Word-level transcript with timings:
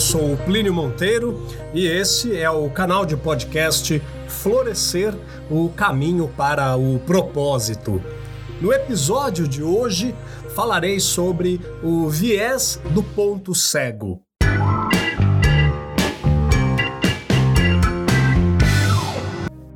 Eu 0.00 0.02
sou 0.02 0.32
o 0.32 0.36
Plínio 0.38 0.72
Monteiro 0.72 1.46
e 1.74 1.86
esse 1.86 2.34
é 2.34 2.48
o 2.48 2.70
canal 2.70 3.04
de 3.04 3.18
podcast 3.18 4.02
Florescer 4.28 5.14
o 5.50 5.68
Caminho 5.68 6.26
para 6.26 6.74
o 6.74 6.98
Propósito. 7.00 8.02
No 8.62 8.72
episódio 8.72 9.46
de 9.46 9.62
hoje 9.62 10.14
falarei 10.54 10.98
sobre 10.98 11.60
o 11.82 12.08
viés 12.08 12.80
do 12.94 13.02
ponto 13.02 13.54
cego. 13.54 14.22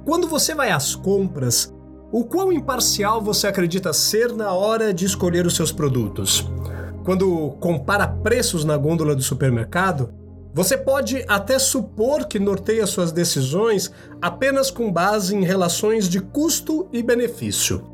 Quando 0.07 0.27
você 0.27 0.55
vai 0.55 0.71
às 0.71 0.95
compras, 0.95 1.71
o 2.11 2.25
quão 2.25 2.51
imparcial 2.51 3.21
você 3.21 3.47
acredita 3.47 3.93
ser 3.93 4.33
na 4.33 4.55
hora 4.55 4.95
de 4.95 5.05
escolher 5.05 5.45
os 5.45 5.55
seus 5.55 5.71
produtos? 5.71 6.51
Quando 7.05 7.51
compara 7.61 8.09
preços 8.09 8.65
na 8.65 8.79
gôndola 8.79 9.15
do 9.15 9.21
supermercado, 9.23 10.24
você 10.55 10.79
pode 10.79 11.25
até 11.27 11.59
supor 11.59 12.27
que 12.27 12.39
norteia 12.39 12.87
suas 12.87 13.11
decisões 13.11 13.91
apenas 14.23 14.71
com 14.71 14.91
base 14.91 15.35
em 15.35 15.43
relações 15.43 16.09
de 16.09 16.21
custo 16.21 16.87
e 16.93 17.03
benefício. 17.03 17.85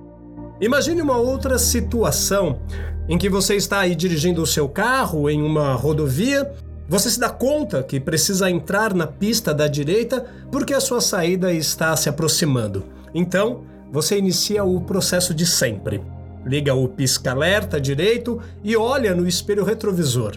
Imagine 0.60 1.00
uma 1.00 1.16
outra 1.16 1.58
situação 1.58 2.60
em 3.08 3.16
que 3.16 3.30
você 3.30 3.56
está 3.56 3.80
aí 3.80 3.94
dirigindo 3.94 4.42
o 4.42 4.46
seu 4.46 4.68
carro 4.68 5.30
em 5.30 5.40
uma 5.40 5.72
rodovia, 5.72 6.52
você 6.86 7.08
se 7.08 7.18
dá 7.18 7.30
conta 7.30 7.82
que 7.82 7.98
precisa 7.98 8.50
entrar 8.50 8.92
na 8.92 9.06
pista 9.06 9.54
da 9.54 9.66
direita 9.66 10.26
porque 10.52 10.74
a 10.74 10.80
sua 10.80 11.00
saída 11.00 11.50
está 11.50 11.96
se 11.96 12.10
aproximando. 12.10 12.84
Então, 13.14 13.62
você 13.90 14.18
inicia 14.18 14.62
o 14.64 14.82
processo 14.82 15.32
de 15.32 15.46
sempre. 15.46 16.02
Liga 16.44 16.74
o 16.74 16.86
pisca-alerta 16.86 17.80
direito 17.80 18.38
e 18.62 18.76
olha 18.76 19.14
no 19.14 19.26
espelho 19.26 19.64
retrovisor. 19.64 20.36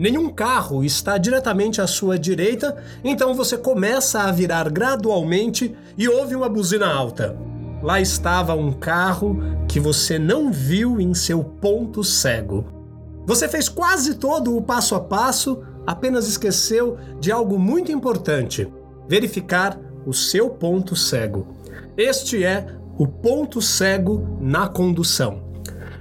Nenhum 0.00 0.30
carro 0.30 0.82
está 0.82 1.18
diretamente 1.18 1.78
à 1.78 1.86
sua 1.86 2.18
direita, 2.18 2.74
então 3.04 3.34
você 3.34 3.58
começa 3.58 4.22
a 4.22 4.32
virar 4.32 4.70
gradualmente 4.70 5.76
e 5.94 6.08
ouve 6.08 6.34
uma 6.34 6.48
buzina 6.48 6.90
alta. 6.90 7.36
Lá 7.82 8.00
estava 8.00 8.54
um 8.54 8.72
carro 8.72 9.38
que 9.68 9.78
você 9.78 10.18
não 10.18 10.50
viu 10.50 10.98
em 11.02 11.12
seu 11.12 11.44
ponto 11.44 12.02
cego. 12.02 12.64
Você 13.26 13.46
fez 13.46 13.68
quase 13.68 14.14
todo 14.14 14.56
o 14.56 14.62
passo 14.62 14.94
a 14.94 15.00
passo, 15.00 15.62
apenas 15.86 16.26
esqueceu 16.26 16.96
de 17.20 17.30
algo 17.30 17.58
muito 17.58 17.92
importante: 17.92 18.72
verificar 19.06 19.78
o 20.06 20.14
seu 20.14 20.48
ponto 20.48 20.96
cego. 20.96 21.46
Este 21.94 22.42
é 22.42 22.68
o 22.96 23.06
ponto 23.06 23.60
cego 23.60 24.26
na 24.40 24.66
condução. 24.66 25.49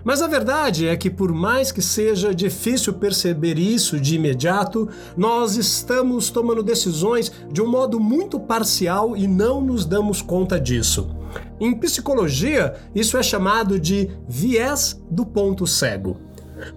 Mas 0.09 0.23
a 0.23 0.27
verdade 0.27 0.88
é 0.88 0.97
que, 0.97 1.07
por 1.07 1.31
mais 1.31 1.71
que 1.71 1.83
seja 1.83 2.33
difícil 2.33 2.93
perceber 2.93 3.59
isso 3.59 3.99
de 3.99 4.15
imediato, 4.15 4.89
nós 5.15 5.55
estamos 5.55 6.31
tomando 6.31 6.63
decisões 6.63 7.31
de 7.52 7.61
um 7.61 7.67
modo 7.67 7.99
muito 7.99 8.39
parcial 8.39 9.15
e 9.15 9.27
não 9.27 9.61
nos 9.61 9.85
damos 9.85 10.19
conta 10.19 10.59
disso. 10.59 11.15
Em 11.59 11.75
psicologia, 11.75 12.73
isso 12.95 13.19
é 13.19 13.21
chamado 13.21 13.80
de 13.80 14.09
viés 14.27 14.99
do 15.11 15.23
ponto 15.23 15.67
cego. 15.67 16.17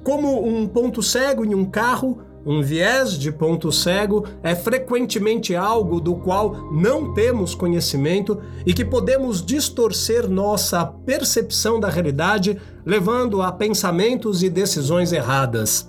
Como 0.04 0.46
um 0.46 0.68
ponto 0.68 1.02
cego 1.02 1.42
em 1.42 1.54
um 1.54 1.64
carro 1.64 2.18
um 2.44 2.60
viés 2.60 3.12
de 3.12 3.30
ponto 3.30 3.70
cego 3.70 4.24
é 4.42 4.54
frequentemente 4.54 5.54
algo 5.54 6.00
do 6.00 6.16
qual 6.16 6.72
não 6.72 7.14
temos 7.14 7.54
conhecimento 7.54 8.40
e 8.66 8.74
que 8.74 8.84
podemos 8.84 9.44
distorcer 9.44 10.28
nossa 10.28 10.84
percepção 10.84 11.78
da 11.78 11.88
realidade, 11.88 12.58
levando 12.84 13.40
a 13.40 13.52
pensamentos 13.52 14.42
e 14.42 14.50
decisões 14.50 15.12
erradas. 15.12 15.88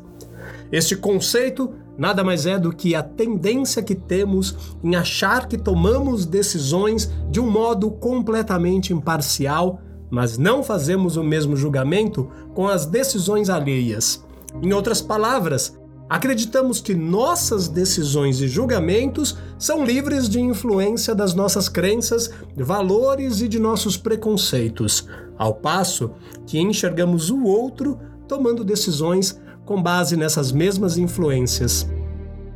Este 0.71 0.95
conceito 0.95 1.73
nada 1.97 2.23
mais 2.23 2.45
é 2.45 2.57
do 2.57 2.71
que 2.71 2.95
a 2.95 3.03
tendência 3.03 3.81
que 3.81 3.95
temos 3.95 4.75
em 4.83 4.95
achar 4.95 5.47
que 5.47 5.57
tomamos 5.57 6.25
decisões 6.25 7.11
de 7.29 7.39
um 7.39 7.49
modo 7.49 7.89
completamente 7.91 8.93
imparcial, 8.93 9.79
mas 10.09 10.37
não 10.37 10.63
fazemos 10.63 11.17
o 11.17 11.23
mesmo 11.23 11.55
julgamento 11.55 12.29
com 12.53 12.67
as 12.67 12.85
decisões 12.85 13.49
alheias. 13.49 14.23
Em 14.61 14.71
outras 14.73 15.01
palavras, 15.01 15.75
Acreditamos 16.13 16.79
que 16.79 16.93
nossas 16.93 17.67
decisões 17.67 18.39
e 18.39 18.47
julgamentos 18.47 19.35
são 19.57 19.83
livres 19.83 20.29
de 20.29 20.39
influência 20.39 21.15
das 21.15 21.33
nossas 21.33 21.67
crenças, 21.67 22.29
valores 22.55 23.41
e 23.41 23.47
de 23.47 23.57
nossos 23.57 23.97
preconceitos, 23.97 25.07
ao 25.39 25.55
passo 25.55 26.11
que 26.45 26.59
enxergamos 26.59 27.31
o 27.31 27.43
outro 27.45 27.99
tomando 28.27 28.63
decisões 28.63 29.41
com 29.65 29.81
base 29.81 30.15
nessas 30.15 30.51
mesmas 30.51 30.99
influências. 30.99 31.89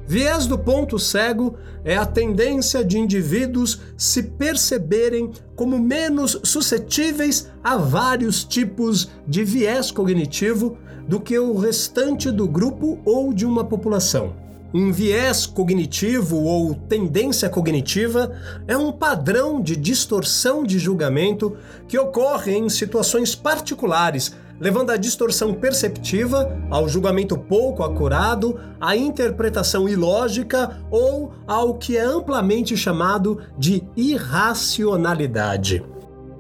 Viés 0.06 0.46
do 0.46 0.60
ponto 0.60 1.00
cego 1.00 1.56
é 1.84 1.98
a 1.98 2.06
tendência 2.06 2.86
de 2.86 3.00
indivíduos 3.00 3.82
se 3.98 4.22
perceberem 4.22 5.32
como 5.56 5.80
menos 5.80 6.40
suscetíveis 6.44 7.52
a 7.64 7.76
vários 7.76 8.44
tipos 8.44 9.10
de 9.28 9.44
viés 9.44 9.90
cognitivo 9.90 10.78
do 11.08 11.20
que 11.20 11.38
o 11.40 11.58
restante 11.58 12.30
do 12.30 12.48
grupo 12.48 13.00
ou 13.06 13.34
de 13.34 13.46
uma 13.46 13.64
população. 13.64 14.34
Um 14.74 14.92
viés 14.92 15.46
cognitivo 15.46 16.44
ou 16.44 16.76
tendência 16.76 17.50
cognitiva 17.50 18.34
é 18.68 18.76
um 18.76 18.92
padrão 18.92 19.62
de 19.62 19.78
distorção 19.78 20.64
de 20.64 20.78
julgamento 20.78 21.56
que 21.88 21.98
ocorre 21.98 22.54
em 22.54 22.68
situações 22.68 23.34
particulares, 23.34 24.36
levando 24.60 24.90
à 24.90 24.98
distorção 24.98 25.54
perceptiva, 25.54 26.58
ao 26.70 26.90
julgamento 26.90 27.38
pouco 27.38 27.82
acurado, 27.82 28.60
à 28.80 28.96
interpretação 28.96 29.88
ilógica 29.88 30.82
ou 30.92 31.32
ao 31.48 31.76
que 31.76 31.96
é 31.96 32.04
amplamente 32.04 32.76
chamado 32.76 33.40
de 33.58 33.82
irracionalidade. 33.96 35.82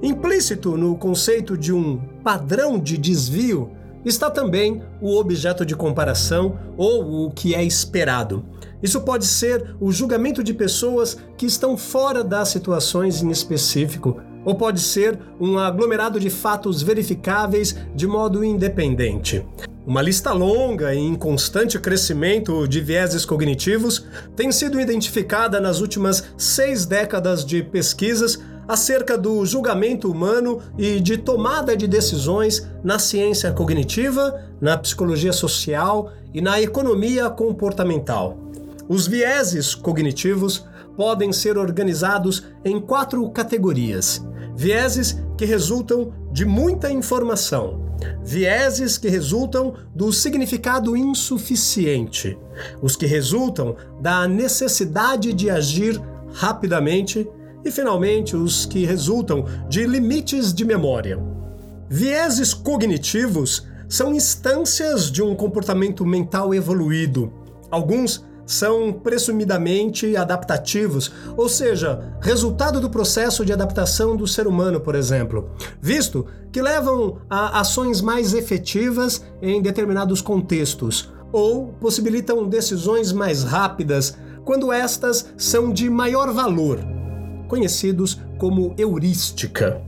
Implícito 0.04 0.76
no 0.76 0.98
conceito 0.98 1.58
de 1.58 1.72
um 1.72 1.98
padrão 2.24 2.78
de 2.78 2.98
desvio 2.98 3.72
está 4.10 4.30
também 4.30 4.82
o 5.02 5.18
objeto 5.18 5.66
de 5.66 5.76
comparação 5.76 6.58
ou 6.78 7.26
o 7.26 7.32
que 7.32 7.54
é 7.54 7.64
esperado. 7.64 8.46
Isso 8.82 9.02
pode 9.02 9.26
ser 9.26 9.76
o 9.80 9.92
julgamento 9.92 10.44
de 10.44 10.54
pessoas 10.54 11.18
que 11.38 11.46
estão 11.46 11.76
fora 11.76 12.24
das 12.24 12.50
situações 12.50 13.24
em 13.24 13.32
específico, 13.32 14.22
ou 14.46 14.56
pode 14.56 14.80
ser 14.80 15.20
um 15.42 15.58
aglomerado 15.58 16.20
de 16.20 16.30
fatos 16.30 16.82
verificáveis 16.82 17.76
de 17.96 18.08
modo 18.08 18.44
independente. 18.44 19.46
Uma 19.86 20.02
lista 20.02 20.32
longa 20.32 20.94
e 20.94 20.98
em 20.98 21.16
constante 21.16 21.80
crescimento 21.80 22.68
de 22.68 22.82
vieses 22.82 23.26
cognitivos 23.26 24.06
tem 24.36 24.52
sido 24.52 24.80
identificada 24.80 25.60
nas 25.60 25.80
últimas 25.80 26.26
seis 26.38 26.86
décadas 26.86 27.46
de 27.46 27.64
pesquisas 27.64 28.40
acerca 28.68 29.18
do 29.18 29.46
julgamento 29.46 30.12
humano 30.12 30.60
e 30.78 31.00
de 31.00 31.18
tomada 31.18 31.76
de 31.76 31.88
decisões 31.88 32.68
na 32.84 33.00
ciência 33.00 33.52
cognitiva, 33.52 34.44
na 34.60 34.78
psicologia 34.78 35.32
social 35.32 36.12
e 36.34 36.42
na 36.42 36.62
economia 36.62 37.30
comportamental. 37.30 38.38
Os 38.90 39.08
vieses 39.08 39.74
cognitivos 39.74 40.66
podem 40.96 41.32
ser 41.32 41.58
organizados 41.58 42.44
em 42.66 42.80
quatro 42.80 43.30
categorias: 43.30 44.26
vieses 44.56 45.18
que 45.38 45.46
resultam 45.46 46.12
de 46.32 46.46
muita 46.46 46.92
informação, 46.92 47.88
vieses 48.24 48.98
que 48.98 49.08
resultam 49.08 49.74
do 49.94 50.12
significado 50.12 50.98
insuficiente, 50.98 52.38
os 52.82 52.96
que 52.96 53.06
resultam 53.06 53.76
da 54.02 54.28
necessidade 54.28 55.32
de 55.34 55.50
agir 55.50 56.02
rapidamente 56.34 57.28
e, 57.68 57.72
finalmente, 57.72 58.36
os 58.36 58.66
que 58.66 58.86
resultam 58.86 59.46
de 59.68 59.86
limites 59.86 60.54
de 60.54 60.64
memória. 60.64 61.20
Vieses 61.90 62.54
cognitivos 62.54 63.68
são 63.90 64.14
instâncias 64.14 65.12
de 65.12 65.22
um 65.22 65.36
comportamento 65.36 66.06
mental 66.06 66.54
evoluído. 66.54 67.32
Alguns 67.70 68.26
são 68.46 68.94
presumidamente 68.94 70.16
adaptativos, 70.16 71.12
ou 71.36 71.50
seja, 71.50 72.14
resultado 72.22 72.80
do 72.80 72.90
processo 72.90 73.44
de 73.44 73.52
adaptação 73.52 74.16
do 74.16 74.26
ser 74.26 74.48
humano, 74.48 74.80
por 74.80 74.96
exemplo, 74.96 75.52
visto 75.82 76.26
que 76.50 76.62
levam 76.62 77.18
a 77.30 77.60
ações 77.60 78.00
mais 78.00 78.34
efetivas 78.34 79.22
em 79.42 79.62
determinados 79.62 80.22
contextos, 80.22 81.12
ou 81.34 81.74
possibilitam 81.74 82.48
decisões 82.48 83.12
mais 83.12 83.44
rápidas 83.44 84.18
quando 84.46 84.72
estas 84.72 85.34
são 85.36 85.74
de 85.74 85.90
maior 85.90 86.32
valor 86.32 86.80
conhecidos 87.48 88.20
como 88.38 88.74
heurística. 88.78 89.82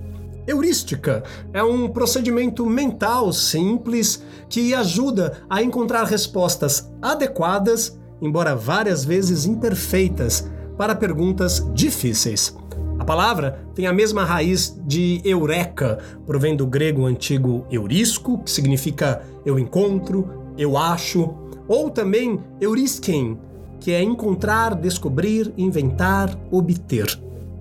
Heurística 0.47 1.23
é 1.53 1.63
um 1.63 1.87
procedimento 1.87 2.65
mental 2.65 3.31
simples 3.31 4.23
que 4.49 4.73
ajuda 4.73 5.43
a 5.49 5.61
encontrar 5.61 6.05
respostas 6.05 6.91
adequadas, 7.01 7.99
embora 8.19 8.55
várias 8.55 9.05
vezes 9.05 9.45
imperfeitas, 9.45 10.49
para 10.75 10.95
perguntas 10.95 11.63
difíceis. 11.73 12.55
A 12.97 13.05
palavra 13.05 13.63
tem 13.75 13.85
a 13.85 13.93
mesma 13.93 14.23
raiz 14.23 14.75
de 14.85 15.21
eureka, 15.23 15.99
provém 16.25 16.55
do 16.55 16.65
grego 16.65 17.05
antigo 17.05 17.65
eurisco, 17.69 18.39
que 18.39 18.49
significa 18.49 19.21
eu 19.45 19.59
encontro, 19.59 20.27
eu 20.57 20.77
acho, 20.77 21.33
ou 21.67 21.89
também 21.89 22.39
Eurisken, 22.59 23.37
que 23.79 23.91
é 23.91 24.01
encontrar, 24.01 24.73
descobrir, 24.73 25.53
inventar, 25.55 26.35
obter. 26.51 27.07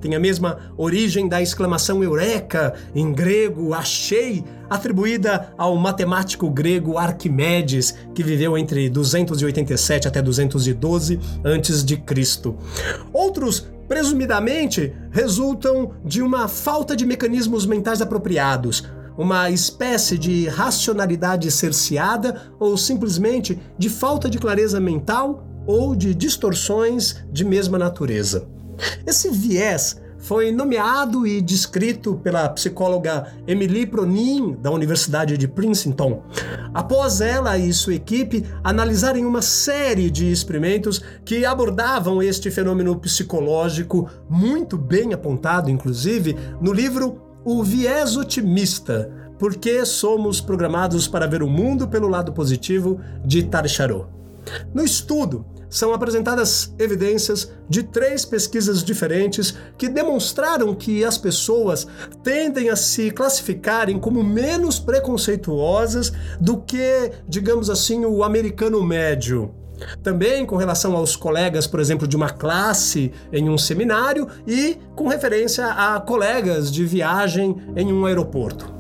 Tem 0.01 0.15
a 0.15 0.21
mesma 0.21 0.73
origem 0.77 1.29
da 1.29 1.43
exclamação 1.43 2.03
eureka, 2.03 2.75
em 2.95 3.13
grego 3.13 3.75
achei, 3.75 4.45
atribuída 4.71 5.53
ao 5.57 5.77
matemático 5.77 6.49
grego 6.51 6.99
Arquimedes, 6.99 7.95
que 8.15 8.23
viveu 8.23 8.57
entre 8.57 8.89
287 8.89 10.09
até 10.09 10.23
212 10.23 11.19
a.C. 11.45 12.55
Outros 13.13 13.67
presumidamente 13.89 14.93
resultam 15.11 15.93
de 16.05 16.21
uma 16.23 16.47
falta 16.47 16.95
de 16.95 17.07
mecanismos 17.07 17.65
mentais 17.65 18.03
apropriados, 18.03 18.85
uma 19.17 19.51
espécie 19.51 20.17
de 20.17 20.47
racionalidade 20.47 21.51
cerceada 21.51 22.53
ou 22.61 22.77
simplesmente 22.77 23.59
de 23.77 23.89
falta 23.89 24.31
de 24.31 24.39
clareza 24.39 24.79
mental 24.79 25.45
ou 25.67 25.97
de 25.97 26.15
distorções 26.15 27.17
de 27.33 27.45
mesma 27.45 27.79
natureza. 27.79 28.49
Esse 29.07 29.31
viés 29.31 30.01
foi 30.19 30.51
nomeado 30.51 31.27
e 31.27 31.41
descrito 31.41 32.17
pela 32.17 32.49
psicóloga 32.49 33.33
Emily 33.47 33.87
Pronin, 33.87 34.57
da 34.61 34.71
Universidade 34.71 35.39
de 35.39 35.47
Princeton. 35.47 36.23
Após 36.75 37.21
ela 37.21 37.57
e 37.57 37.73
sua 37.73 37.95
equipe 37.95 38.45
analisarem 38.63 39.25
uma 39.25 39.41
série 39.41 40.11
de 40.11 40.31
experimentos 40.31 41.01
que 41.25 41.45
abordavam 41.45 42.23
este 42.23 42.51
fenômeno 42.51 42.99
psicológico, 42.99 44.11
muito 44.29 44.77
bem 44.77 45.15
apontado, 45.15 45.71
inclusive, 45.71 46.37
no 46.61 46.73
livro 46.73 47.23
O 47.45 47.63
Viés 47.63 48.17
Otimista. 48.17 49.11
Por 49.39 49.55
que 49.55 49.85
somos 49.87 50.41
programados 50.41 51.07
para 51.07 51.29
ver 51.29 51.45
o 51.45 51.49
mundo 51.49 51.87
pelo 51.87 52.09
lado 52.09 52.33
positivo 52.33 53.01
de 53.25 53.45
Tarcharot. 53.45 54.09
No 54.75 54.83
estudo, 54.83 55.47
são 55.69 55.93
apresentadas 55.93 56.75
evidências 56.79 57.53
de 57.69 57.83
três 57.83 58.25
pesquisas 58.25 58.83
diferentes 58.83 59.55
que 59.77 59.89
demonstraram 59.89 60.75
que 60.75 61.05
as 61.05 61.19
pessoas 61.19 61.87
tendem 62.23 62.71
a 62.71 62.77
se 62.77 63.11
classificarem 63.11 63.99
como 63.99 64.23
menos 64.23 64.79
preconceituosas 64.79 66.13
do 66.41 66.59
que, 66.59 67.13
digamos 67.29 67.69
assim, 67.69 68.05
o 68.05 68.23
americano 68.23 68.83
médio. 68.83 69.55
Também 70.03 70.45
com 70.45 70.57
relação 70.57 70.97
aos 70.97 71.15
colegas, 71.15 71.67
por 71.67 71.79
exemplo, 71.79 72.09
de 72.09 72.17
uma 72.17 72.31
classe 72.31 73.13
em 73.33 73.49
um 73.49 73.57
seminário 73.57 74.27
e 74.47 74.77
com 74.97 75.07
referência 75.07 75.67
a 75.67 76.01
colegas 76.01 76.73
de 76.73 76.85
viagem 76.85 77.57
em 77.77 77.93
um 77.93 78.05
aeroporto. 78.05 78.78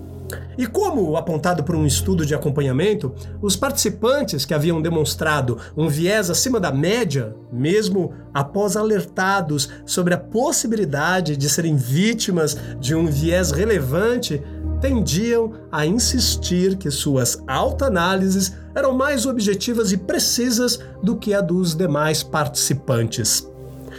E 0.56 0.66
como 0.66 1.16
apontado 1.16 1.62
por 1.62 1.76
um 1.76 1.86
estudo 1.86 2.26
de 2.26 2.34
acompanhamento, 2.34 3.14
os 3.40 3.56
participantes 3.56 4.44
que 4.44 4.54
haviam 4.54 4.82
demonstrado 4.82 5.58
um 5.76 5.88
viés 5.88 6.30
acima 6.30 6.58
da 6.58 6.72
média, 6.72 7.34
mesmo 7.52 8.12
após 8.34 8.76
alertados 8.76 9.68
sobre 9.86 10.14
a 10.14 10.18
possibilidade 10.18 11.36
de 11.36 11.48
serem 11.48 11.76
vítimas 11.76 12.56
de 12.80 12.94
um 12.94 13.06
viés 13.06 13.50
relevante, 13.50 14.42
tendiam 14.80 15.52
a 15.72 15.84
insistir 15.84 16.76
que 16.76 16.90
suas 16.90 17.42
autoanálises 17.46 18.56
eram 18.74 18.92
mais 18.92 19.26
objetivas 19.26 19.92
e 19.92 19.96
precisas 19.96 20.78
do 21.02 21.16
que 21.16 21.34
a 21.34 21.40
dos 21.40 21.74
demais 21.74 22.22
participantes. 22.22 23.48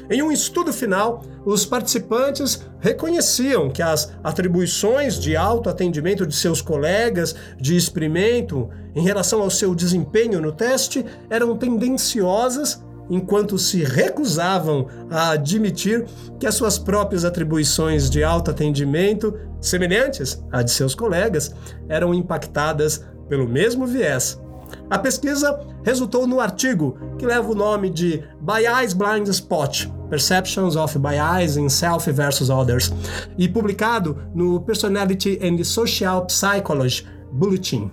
Em 0.10 0.22
um 0.22 0.32
estudo 0.32 0.72
final, 0.72 1.24
os 1.46 1.66
participantes 1.66 2.62
reconheciam 2.80 3.70
que 3.70 3.82
as 3.82 4.12
atribuições 4.24 5.20
de 5.20 5.36
autoatendimento 5.36 6.26
de 6.26 6.36
seus 6.36 6.62
colegas 6.62 7.36
de 7.60 7.76
experimento 7.76 8.70
em 8.96 9.02
relação 9.02 9.42
ao 9.42 9.50
seu 9.50 9.74
desempenho 9.74 10.42
no 10.42 10.52
teste 10.52 11.06
eram 11.30 11.58
tendenciosas, 11.58 12.84
enquanto 13.10 13.58
se 13.58 13.84
recusavam 13.84 14.88
a 15.10 15.32
admitir 15.32 16.06
que 16.40 16.46
as 16.46 16.56
suas 16.56 16.78
próprias 16.78 17.26
atribuições 17.26 18.10
de 18.10 18.24
autoatendimento, 18.24 19.34
semelhantes 19.60 20.44
à 20.52 20.62
de 20.62 20.72
seus 20.72 20.94
colegas, 20.94 21.54
eram 21.88 22.14
impactadas 22.14 23.04
pelo 23.28 23.48
mesmo 23.48 23.86
viés 23.86 24.40
a 24.90 24.98
pesquisa 24.98 25.60
resultou 25.84 26.26
no 26.26 26.40
artigo 26.40 26.98
que 27.18 27.26
leva 27.26 27.52
o 27.52 27.56
nome 27.56 27.90
de 27.90 28.24
Bias 28.42 28.94
Blind 28.94 29.28
Spot: 29.28 29.88
Perceptions 30.10 30.76
of 30.76 30.98
Bias 30.98 31.58
in 31.58 31.70
Self 31.70 32.08
versus 32.08 32.50
Others 32.50 32.92
e 33.38 33.48
publicado 33.48 34.18
no 34.34 34.60
Personality 34.60 35.40
and 35.42 35.64
Social 35.64 36.26
Psychology 36.28 37.06
Bulletin. 37.32 37.92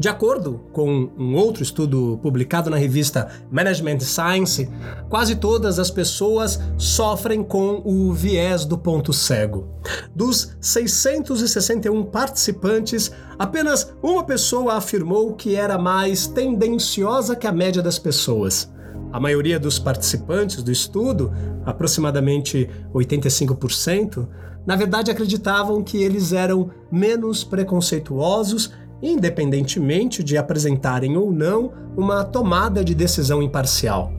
De 0.00 0.08
acordo 0.08 0.62
com 0.72 1.10
um 1.18 1.34
outro 1.34 1.62
estudo 1.62 2.18
publicado 2.22 2.70
na 2.70 2.78
revista 2.78 3.28
Management 3.50 4.00
Science, 4.00 4.66
quase 5.10 5.36
todas 5.36 5.78
as 5.78 5.90
pessoas 5.90 6.58
sofrem 6.78 7.44
com 7.44 7.82
o 7.84 8.10
viés 8.10 8.64
do 8.64 8.78
ponto 8.78 9.12
cego. 9.12 9.68
Dos 10.16 10.56
661 10.58 12.02
participantes, 12.04 13.12
apenas 13.38 13.92
uma 14.02 14.24
pessoa 14.24 14.72
afirmou 14.72 15.34
que 15.34 15.54
era 15.54 15.76
mais 15.76 16.26
tendenciosa 16.26 17.36
que 17.36 17.46
a 17.46 17.52
média 17.52 17.82
das 17.82 17.98
pessoas. 17.98 18.72
A 19.12 19.20
maioria 19.20 19.60
dos 19.60 19.78
participantes 19.78 20.62
do 20.62 20.72
estudo, 20.72 21.30
aproximadamente 21.66 22.70
85%, 22.94 24.26
na 24.66 24.76
verdade 24.76 25.10
acreditavam 25.10 25.82
que 25.82 26.02
eles 26.02 26.32
eram 26.32 26.70
menos 26.90 27.44
preconceituosos 27.44 28.72
independentemente 29.02 30.22
de 30.22 30.36
apresentarem 30.36 31.16
ou 31.16 31.32
não 31.32 31.72
uma 31.96 32.24
tomada 32.24 32.84
de 32.84 32.94
decisão 32.94 33.42
imparcial. 33.42 34.12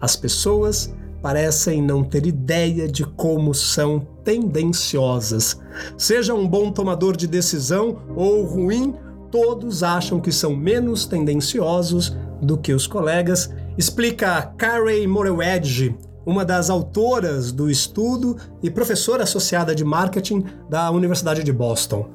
As 0.00 0.16
pessoas 0.16 0.94
parecem 1.22 1.80
não 1.80 2.04
ter 2.04 2.26
ideia 2.26 2.86
de 2.86 3.02
como 3.04 3.54
são 3.54 4.06
tendenciosas. 4.22 5.58
Seja 5.96 6.34
um 6.34 6.46
bom 6.46 6.70
tomador 6.70 7.16
de 7.16 7.26
decisão 7.26 8.02
ou 8.14 8.44
ruim, 8.44 8.94
todos 9.30 9.82
acham 9.82 10.20
que 10.20 10.30
são 10.30 10.54
menos 10.54 11.06
tendenciosos 11.06 12.14
do 12.42 12.58
que 12.58 12.74
os 12.74 12.86
colegas, 12.86 13.50
explica 13.78 14.52
Carey 14.58 15.06
Morewedge, 15.06 15.96
uma 16.26 16.44
das 16.44 16.70
autoras 16.70 17.50
do 17.50 17.70
estudo 17.70 18.36
e 18.62 18.70
professora 18.70 19.22
associada 19.22 19.74
de 19.74 19.84
marketing 19.84 20.44
da 20.68 20.90
Universidade 20.90 21.42
de 21.42 21.52
Boston. 21.52 22.06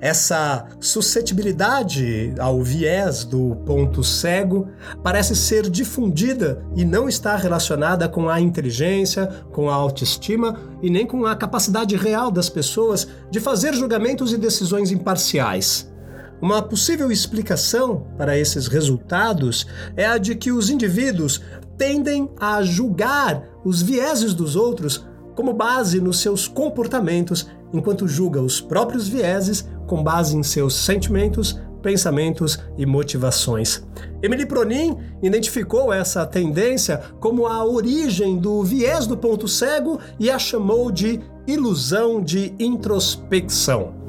Essa 0.00 0.66
suscetibilidade 0.80 2.34
ao 2.38 2.62
viés 2.62 3.24
do 3.24 3.56
ponto 3.66 4.02
cego 4.02 4.68
parece 5.02 5.36
ser 5.36 5.70
difundida 5.70 6.64
e 6.74 6.84
não 6.84 7.08
está 7.08 7.36
relacionada 7.36 8.08
com 8.08 8.28
a 8.28 8.40
inteligência, 8.40 9.26
com 9.52 9.70
a 9.70 9.74
autoestima 9.74 10.58
e 10.82 10.90
nem 10.90 11.06
com 11.06 11.26
a 11.26 11.36
capacidade 11.36 11.96
real 11.96 12.30
das 12.30 12.48
pessoas 12.48 13.06
de 13.30 13.40
fazer 13.40 13.74
julgamentos 13.74 14.32
e 14.32 14.36
decisões 14.36 14.90
imparciais. 14.90 15.90
Uma 16.40 16.60
possível 16.60 17.12
explicação 17.12 18.04
para 18.18 18.36
esses 18.36 18.66
resultados 18.66 19.64
é 19.96 20.04
a 20.04 20.18
de 20.18 20.34
que 20.34 20.50
os 20.50 20.70
indivíduos 20.70 21.40
tendem 21.78 22.28
a 22.40 22.62
julgar 22.62 23.44
os 23.64 23.80
vieses 23.80 24.34
dos 24.34 24.56
outros 24.56 25.06
como 25.36 25.52
base 25.52 26.00
nos 26.00 26.18
seus 26.18 26.48
comportamentos, 26.48 27.46
enquanto 27.72 28.08
julga 28.08 28.40
os 28.40 28.60
próprios 28.60 29.08
vieses 29.08 29.68
com 29.86 30.02
base 30.02 30.36
em 30.36 30.42
seus 30.42 30.74
sentimentos, 30.74 31.60
pensamentos 31.82 32.58
e 32.78 32.86
motivações. 32.86 33.82
Emily 34.22 34.46
Pronin 34.46 34.96
identificou 35.22 35.92
essa 35.92 36.24
tendência 36.24 37.02
como 37.20 37.46
a 37.46 37.64
origem 37.64 38.38
do 38.38 38.62
viés 38.62 39.06
do 39.06 39.16
ponto 39.16 39.48
cego 39.48 39.98
e 40.18 40.30
a 40.30 40.38
chamou 40.38 40.90
de 40.90 41.20
ilusão 41.46 42.22
de 42.22 42.54
introspecção. 42.58 44.00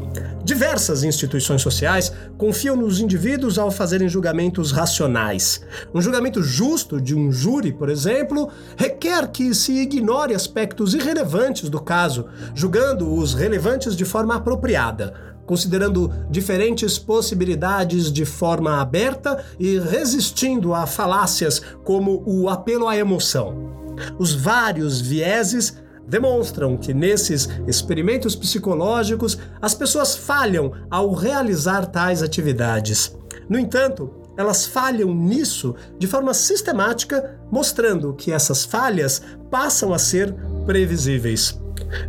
Diversas 0.44 1.04
instituições 1.04 1.62
sociais 1.62 2.12
confiam 2.38 2.76
nos 2.76 3.00
indivíduos 3.00 3.58
ao 3.58 3.72
fazerem 3.72 4.10
julgamentos 4.10 4.72
racionais. 4.72 5.62
Um 5.94 6.02
julgamento 6.02 6.44
justo 6.44 7.00
de 7.00 7.16
um 7.16 7.32
júri, 7.32 7.72
por 7.72 7.90
exemplo, 7.90 8.50
requer 8.76 9.32
que 9.32 9.56
se 9.56 9.82
ignore 9.82 10.36
aspectos 10.36 10.94
irrelevantes 10.94 11.70
do 11.70 11.82
caso, 11.82 12.26
julgando 12.54 13.14
os 13.14 13.34
relevantes 13.34 13.96
de 13.96 14.04
forma 14.04 14.36
apropriada, 14.36 15.33
considerando 15.46 16.12
diferentes 16.30 16.98
possibilidades 16.98 18.12
de 18.12 18.26
forma 18.26 18.82
aberta 18.82 19.44
e 19.60 19.78
resistindo 19.80 20.74
a 20.74 20.86
falácias 20.86 21.62
como 21.84 22.24
o 22.26 22.50
apelo 22.50 22.88
à 22.88 22.98
emoção. 22.98 23.72
Os 24.18 24.34
vários 24.34 25.02
vieses 25.02 25.78
demonstram 26.08 26.78
que 26.78 26.94
nesses 26.94 27.48
experimentos 27.68 28.36
psicológicos 28.36 29.38
as 29.62 29.74
pessoas 29.74 30.16
falham 30.16 30.74
ao 30.90 31.14
realizar 31.14 31.86
tais 31.86 32.22
atividades. 32.22 33.16
No 33.48 33.58
entanto, 33.58 34.12
elas 34.36 34.66
falham 34.66 35.14
nisso 35.14 35.76
de 36.00 36.08
forma 36.08 36.34
sistemática, 36.34 37.40
mostrando 37.52 38.14
que 38.14 38.32
essas 38.32 38.66
falhas 38.66 39.22
passam 39.52 39.94
a 39.94 40.00
ser 40.00 40.34
previsíveis. 40.66 41.60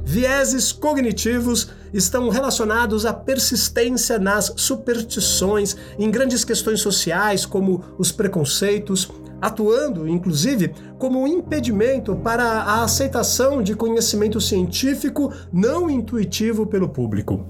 Vieses 0.02 0.72
cognitivos 0.72 1.70
estão 1.94 2.28
relacionados 2.28 3.06
à 3.06 3.12
persistência 3.12 4.18
nas 4.18 4.52
superstições, 4.56 5.76
em 5.96 6.10
grandes 6.10 6.44
questões 6.44 6.80
sociais 6.80 7.46
como 7.46 7.84
os 7.96 8.10
preconceitos, 8.10 9.08
atuando, 9.40 10.08
inclusive, 10.08 10.74
como 10.98 11.22
um 11.22 11.26
impedimento 11.28 12.16
para 12.16 12.44
a 12.44 12.82
aceitação 12.82 13.62
de 13.62 13.76
conhecimento 13.76 14.40
científico 14.40 15.32
não 15.52 15.88
intuitivo 15.88 16.66
pelo 16.66 16.88
público. 16.88 17.46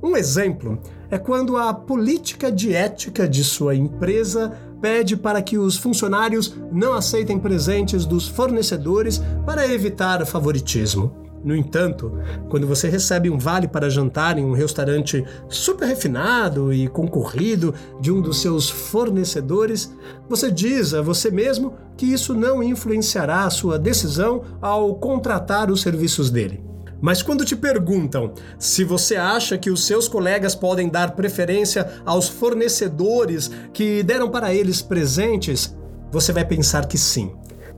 Um 0.00 0.16
exemplo 0.16 0.78
é 1.10 1.18
quando 1.18 1.56
a 1.56 1.74
política 1.74 2.50
de 2.50 2.74
ética 2.74 3.28
de 3.28 3.42
sua 3.42 3.74
empresa 3.74 4.52
pede 4.80 5.16
para 5.16 5.40
que 5.40 5.56
os 5.58 5.76
funcionários 5.76 6.54
não 6.72 6.92
aceitem 6.92 7.38
presentes 7.38 8.04
dos 8.04 8.28
fornecedores 8.28 9.22
para 9.44 9.66
evitar 9.66 10.24
favoritismo. 10.26 11.21
No 11.44 11.56
entanto, 11.56 12.12
quando 12.48 12.66
você 12.66 12.88
recebe 12.88 13.28
um 13.28 13.38
vale 13.38 13.66
para 13.66 13.90
jantar 13.90 14.38
em 14.38 14.44
um 14.44 14.52
restaurante 14.52 15.24
super 15.48 15.86
refinado 15.86 16.72
e 16.72 16.86
concorrido 16.86 17.74
de 18.00 18.12
um 18.12 18.20
dos 18.20 18.40
seus 18.40 18.70
fornecedores, 18.70 19.92
você 20.28 20.50
diz 20.50 20.94
a 20.94 21.02
você 21.02 21.30
mesmo 21.30 21.74
que 21.96 22.06
isso 22.06 22.32
não 22.32 22.62
influenciará 22.62 23.44
a 23.44 23.50
sua 23.50 23.78
decisão 23.78 24.42
ao 24.60 24.94
contratar 24.94 25.70
os 25.70 25.82
serviços 25.82 26.30
dele. 26.30 26.62
Mas 27.00 27.20
quando 27.20 27.44
te 27.44 27.56
perguntam 27.56 28.32
se 28.56 28.84
você 28.84 29.16
acha 29.16 29.58
que 29.58 29.70
os 29.70 29.84
seus 29.84 30.06
colegas 30.06 30.54
podem 30.54 30.88
dar 30.88 31.16
preferência 31.16 31.90
aos 32.06 32.28
fornecedores 32.28 33.50
que 33.72 34.04
deram 34.04 34.30
para 34.30 34.54
eles 34.54 34.80
presentes, 34.80 35.76
você 36.12 36.32
vai 36.32 36.44
pensar 36.44 36.86
que 36.86 36.96
sim, 36.96 37.32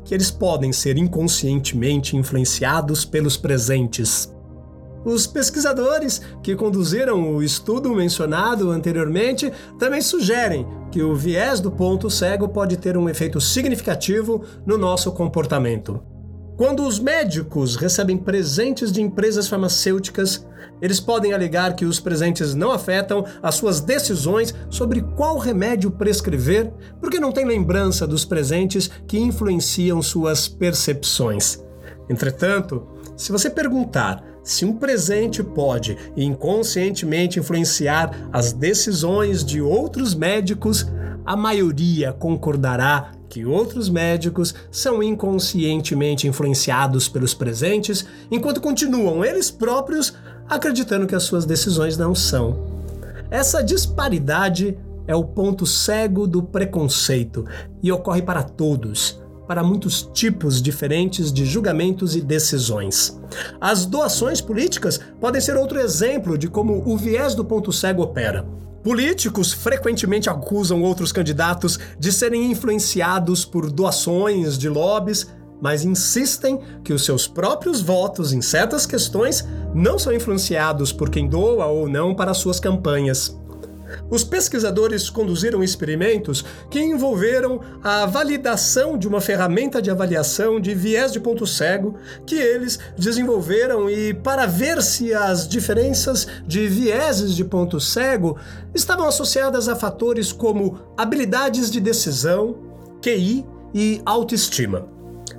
que 0.05 0.15
eles 0.15 0.31
podem 0.31 0.73
ser 0.73 0.99
inconscientemente 0.99 2.17
influenciados 2.17 3.05
pelos 3.05 3.37
presentes. 3.37 4.33
Os 5.05 5.27
pesquisadores 5.27 6.23
que 6.43 6.57
conduziram 6.57 7.35
o 7.35 7.43
estudo 7.43 7.95
mencionado 7.95 8.71
anteriormente 8.71 9.53
também 9.79 10.01
sugerem 10.01 10.67
que 10.91 11.03
o 11.03 11.15
viés 11.15 11.61
do 11.61 11.71
ponto 11.71 12.09
cego 12.09 12.49
pode 12.49 12.79
ter 12.79 12.97
um 12.97 13.09
efeito 13.09 13.41
significativo 13.41 14.43
no 14.65 14.79
nosso 14.79 15.13
comportamento. 15.13 16.14
Quando 16.57 16.87
os 16.87 17.01
médicos 17.01 17.75
recebem 17.75 18.17
presentes 18.17 18.93
de 18.93 19.03
empresas 19.03 19.49
farmacêuticas, 19.49 20.47
eles 20.81 21.01
podem 21.01 21.33
alegar 21.33 21.75
que 21.75 21.85
os 21.85 21.99
presentes 21.99 22.55
não 22.55 22.71
afetam 22.71 23.25
as 23.43 23.57
suas 23.57 23.81
decisões 23.81 24.55
sobre 24.71 25.03
qual 25.03 25.37
remédio 25.37 25.91
prescrever, 25.91 26.73
porque 27.01 27.19
não 27.19 27.33
têm 27.33 27.45
lembrança 27.45 28.07
dos 28.07 28.25
presentes 28.25 28.89
que 29.09 29.19
influenciam 29.19 30.01
suas 30.01 30.47
percepções. 30.47 31.59
Entretanto, 32.09 32.87
se 33.17 33.33
você 33.33 33.51
perguntar 33.51 34.25
se 34.45 34.65
um 34.65 34.75
presente 34.75 35.43
pode 35.43 35.97
inconscientemente 36.17 37.41
influenciar 37.41 38.29
as 38.33 38.53
decisões 38.53 39.45
de 39.45 39.61
outros 39.61 40.15
médicos, 40.15 40.87
a 41.25 41.35
maioria 41.35 42.13
concordará 42.13 43.11
que 43.35 43.45
outros 43.45 43.89
médicos 43.89 44.55
são 44.71 45.03
inconscientemente 45.03 46.29
influenciados 46.29 47.09
pelos 47.09 47.35
presentes, 47.35 48.07
enquanto 48.31 48.61
continuam 48.61 49.25
eles 49.25 49.51
próprios 49.51 50.15
acreditando 50.49 51.05
que 51.05 51.17
as 51.17 51.25
suas 51.25 51.45
decisões 51.45 51.97
não 51.97 52.15
são. 52.15 52.65
Essa 53.33 53.61
disparidade 53.61 54.79
é 55.05 55.17
o 55.17 55.25
ponto 55.25 55.67
cego 55.67 56.29
do 56.29 56.45
preconceito 56.45 57.45
e 57.83 57.91
ocorre 57.91 58.23
para 58.23 58.45
todos, 58.45 59.21
para 59.49 59.65
muitos 59.65 60.09
tipos 60.15 60.63
diferentes 60.63 61.33
de 61.33 61.45
julgamentos 61.45 62.15
e 62.15 62.21
decisões. 62.21 63.21
As 63.61 63.85
doações 63.85 64.41
políticas 64.41 65.01
podem 65.21 65.41
ser 65.41 65.57
outro 65.57 65.81
exemplo 65.81 66.39
de 66.39 66.47
como 66.47 66.89
o 66.89 66.97
viés 66.97 67.35
do 67.35 67.45
ponto 67.45 67.73
cego 67.73 68.05
opera. 68.05 68.47
Políticos 68.85 69.51
frequentemente 69.51 70.29
acusam 70.29 70.83
outros 70.83 71.11
candidatos 71.11 71.81
de 71.99 72.13
serem 72.13 72.51
influenciados 72.51 73.43
por 73.43 73.71
doações 73.71 74.59
de 74.59 74.69
lobbies, 74.69 75.27
mas 75.59 75.87
insistem 75.87 76.61
que 76.85 76.93
os 76.93 77.03
seus 77.03 77.27
próprios 77.27 77.81
votos 77.81 78.35
em 78.35 78.43
certas 78.43 78.85
questões 78.85 79.43
não 79.75 79.99
são 79.99 80.13
influenciados 80.13 80.93
por 80.93 81.09
quem 81.09 81.27
doa 81.27 81.65
ou 81.65 81.89
não 81.89 82.15
para 82.15 82.35
suas 82.35 82.61
campanhas. 82.61 83.35
Os 84.11 84.25
pesquisadores 84.25 85.09
conduziram 85.11 85.63
experimentos 85.63 86.45
que 86.71 86.81
envolveram 86.81 87.61
a 87.83 88.07
validação 88.07 88.97
de 88.99 89.09
uma 89.09 89.21
ferramenta 89.21 89.81
de 89.81 89.91
avaliação 89.91 90.61
de 90.61 90.75
viés 90.75 91.13
de 91.13 91.21
ponto 91.21 91.47
cego 91.47 91.97
que 92.27 92.37
eles 92.37 92.79
desenvolveram 92.97 93.89
e 93.89 94.15
para 94.15 94.47
ver 94.47 94.83
se 94.83 95.13
as 95.13 95.49
diferenças 95.49 96.27
de 96.47 96.67
vieses 96.67 97.35
de 97.35 97.45
ponto 97.45 97.81
cego 97.81 98.39
estavam 98.75 99.07
associadas 99.07 99.69
a 99.69 99.77
fatores 99.77 100.33
como 100.33 100.81
habilidades 100.97 101.71
de 101.71 101.81
decisão, 101.81 102.57
QI 103.03 103.45
e 103.75 104.01
autoestima. 104.05 104.87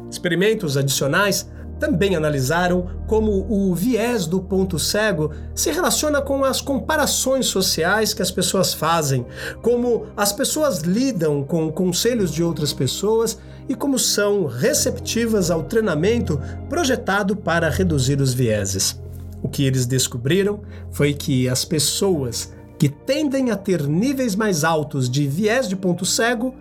Experimentos 0.10 0.78
adicionais 0.78 1.48
também 1.80 2.16
analisaram 2.16 2.88
como 3.08 3.46
o 3.50 3.74
viés 3.76 4.26
do 4.26 4.40
ponto 4.42 4.80
cego 4.80 5.32
se 5.54 5.72
relaciona 5.72 6.22
com 6.22 6.44
as 6.44 6.62
comparações 6.62 7.48
sociais 7.48 8.14
que 8.14 8.22
as 8.22 8.32
pessoas 8.32 8.74
fazem, 8.74 9.26
como 9.62 10.08
as 10.16 10.32
pessoas 10.32 10.80
lidam 10.80 11.44
com 11.44 11.72
conselhos 11.72 12.32
de 12.32 12.44
outras 12.44 12.74
pessoas 12.74 13.38
e 13.68 13.76
como 13.76 13.98
são 13.98 14.46
receptivas 14.46 15.50
ao 15.52 15.64
treinamento 15.64 16.40
projetado 16.70 17.36
para 17.36 17.70
reduzir 17.70 18.22
os 18.22 18.34
vieses. 18.34 19.00
O 19.42 19.50
que 19.50 19.66
eles 19.66 19.86
descobriram 19.86 20.62
foi 20.92 21.14
que 21.14 21.50
as 21.50 21.66
pessoas 21.66 22.54
que 22.78 22.90
tendem 22.90 23.52
a 23.52 23.56
ter 23.56 23.88
níveis 23.88 24.36
mais 24.36 24.64
altos 24.64 25.10
de 25.10 25.28
viés 25.28 25.68
de 25.68 25.76
ponto 25.76 26.06
cego 26.06 26.54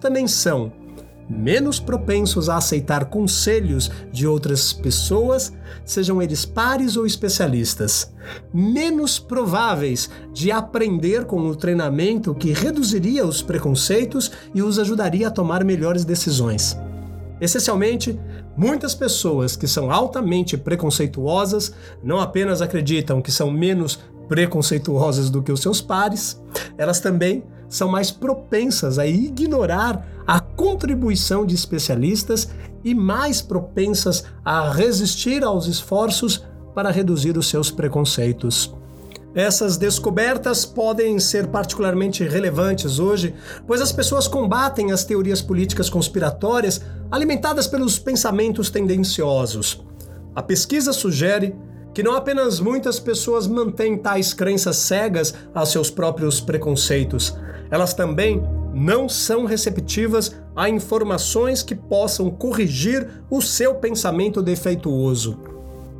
também 0.00 0.26
são 0.26 0.72
menos 1.28 1.78
propensos 1.78 2.48
a 2.48 2.56
aceitar 2.56 3.06
conselhos 3.06 3.90
de 4.10 4.26
outras 4.26 4.72
pessoas, 4.72 5.52
sejam 5.84 6.22
eles 6.22 6.44
pares 6.44 6.96
ou 6.96 7.04
especialistas, 7.06 8.12
menos 8.52 9.18
prováveis 9.18 10.10
de 10.32 10.50
aprender 10.50 11.24
com 11.24 11.40
o 11.40 11.56
treinamento 11.56 12.34
que 12.34 12.52
reduziria 12.52 13.26
os 13.26 13.42
preconceitos 13.42 14.30
e 14.54 14.62
os 14.62 14.78
ajudaria 14.78 15.28
a 15.28 15.30
tomar 15.30 15.64
melhores 15.64 16.04
decisões. 16.04 16.76
Essencialmente, 17.40 18.18
muitas 18.56 18.94
pessoas 18.94 19.54
que 19.54 19.68
são 19.68 19.90
altamente 19.90 20.56
preconceituosas 20.56 21.72
não 22.02 22.18
apenas 22.18 22.60
acreditam 22.60 23.22
que 23.22 23.30
são 23.30 23.50
menos 23.50 24.00
preconceituosas 24.28 25.30
do 25.30 25.42
que 25.42 25.52
os 25.52 25.60
seus 25.60 25.80
pares, 25.80 26.40
elas 26.76 27.00
também 27.00 27.44
são 27.68 27.88
mais 27.88 28.10
propensas 28.10 28.98
a 28.98 29.06
ignorar 29.06 30.06
a 30.28 30.40
contribuição 30.40 31.46
de 31.46 31.54
especialistas 31.54 32.50
e 32.84 32.94
mais 32.94 33.40
propensas 33.40 34.24
a 34.44 34.70
resistir 34.70 35.42
aos 35.42 35.66
esforços 35.66 36.44
para 36.74 36.90
reduzir 36.90 37.38
os 37.38 37.48
seus 37.48 37.70
preconceitos. 37.70 38.74
Essas 39.34 39.78
descobertas 39.78 40.66
podem 40.66 41.18
ser 41.18 41.46
particularmente 41.46 42.24
relevantes 42.24 42.98
hoje, 42.98 43.34
pois 43.66 43.80
as 43.80 43.90
pessoas 43.90 44.28
combatem 44.28 44.92
as 44.92 45.02
teorias 45.02 45.40
políticas 45.40 45.88
conspiratórias 45.88 46.82
alimentadas 47.10 47.66
pelos 47.66 47.98
pensamentos 47.98 48.68
tendenciosos. 48.68 49.82
A 50.34 50.42
pesquisa 50.42 50.92
sugere 50.92 51.56
que 51.94 52.02
não 52.02 52.14
apenas 52.14 52.60
muitas 52.60 53.00
pessoas 53.00 53.46
mantêm 53.46 53.96
tais 53.96 54.34
crenças 54.34 54.76
cegas 54.76 55.34
a 55.54 55.64
seus 55.64 55.90
próprios 55.90 56.38
preconceitos, 56.38 57.34
elas 57.70 57.94
também 57.94 58.42
não 58.78 59.08
são 59.08 59.44
receptivas 59.44 60.34
a 60.54 60.68
informações 60.68 61.62
que 61.62 61.74
possam 61.74 62.30
corrigir 62.30 63.08
o 63.28 63.42
seu 63.42 63.74
pensamento 63.74 64.40
defeituoso. 64.40 65.38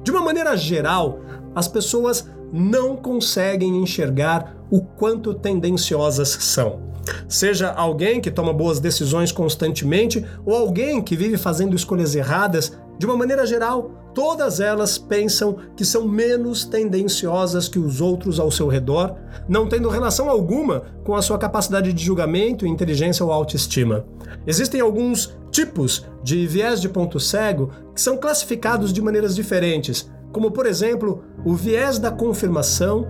De 0.05 0.11
uma 0.11 0.21
maneira 0.21 0.57
geral, 0.57 1.21
as 1.55 1.67
pessoas 1.67 2.29
não 2.53 2.97
conseguem 2.97 3.83
enxergar 3.83 4.57
o 4.71 4.81
quanto 4.81 5.35
tendenciosas 5.35 6.29
são. 6.29 6.89
Seja 7.29 7.71
alguém 7.71 8.21
que 8.21 8.31
toma 8.31 8.53
boas 8.53 8.81
decisões 8.81 9.33
constantemente 9.33 10.25
ou 10.45 10.55
alguém 10.55 11.03
que 11.03 11.17
vive 11.17 11.37
fazendo 11.37 11.75
escolhas 11.75 12.15
erradas, 12.15 12.77
de 12.99 13.07
uma 13.07 13.17
maneira 13.17 13.47
geral, 13.47 13.93
todas 14.13 14.59
elas 14.59 14.99
pensam 14.99 15.57
que 15.77 15.85
são 15.85 16.07
menos 16.09 16.65
tendenciosas 16.65 17.69
que 17.69 17.79
os 17.79 18.01
outros 18.01 18.41
ao 18.41 18.51
seu 18.51 18.67
redor, 18.67 19.15
não 19.49 19.69
tendo 19.69 19.89
relação 19.89 20.29
alguma 20.29 20.83
com 21.05 21.15
a 21.15 21.23
sua 21.23 21.39
capacidade 21.39 21.93
de 21.93 22.05
julgamento, 22.05 22.67
inteligência 22.67 23.25
ou 23.25 23.33
autoestima. 23.33 24.05
Existem 24.47 24.81
alguns 24.81 25.39
tipos 25.51 26.05
de 26.23 26.47
viés 26.47 26.81
de 26.81 26.89
ponto 26.89 27.21
cego 27.21 27.71
que 27.95 28.01
são 28.01 28.17
classificados 28.17 28.93
de 28.93 29.01
maneiras 29.01 29.37
diferentes, 29.37 30.11
como 30.33 30.51
por 30.51 30.67
exemplo, 30.67 31.25
o 31.45 31.55
viés 31.55 31.99
da 31.99 32.11
confirmação, 32.11 33.07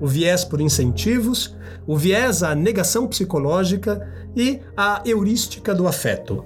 o 0.00 0.06
viés 0.06 0.44
por 0.44 0.60
incentivos, 0.60 1.56
o 1.86 1.96
viés 1.96 2.42
à 2.42 2.54
negação 2.54 3.06
psicológica 3.06 4.08
e 4.36 4.60
a 4.76 5.02
heurística 5.04 5.74
do 5.74 5.86
afeto. 5.86 6.44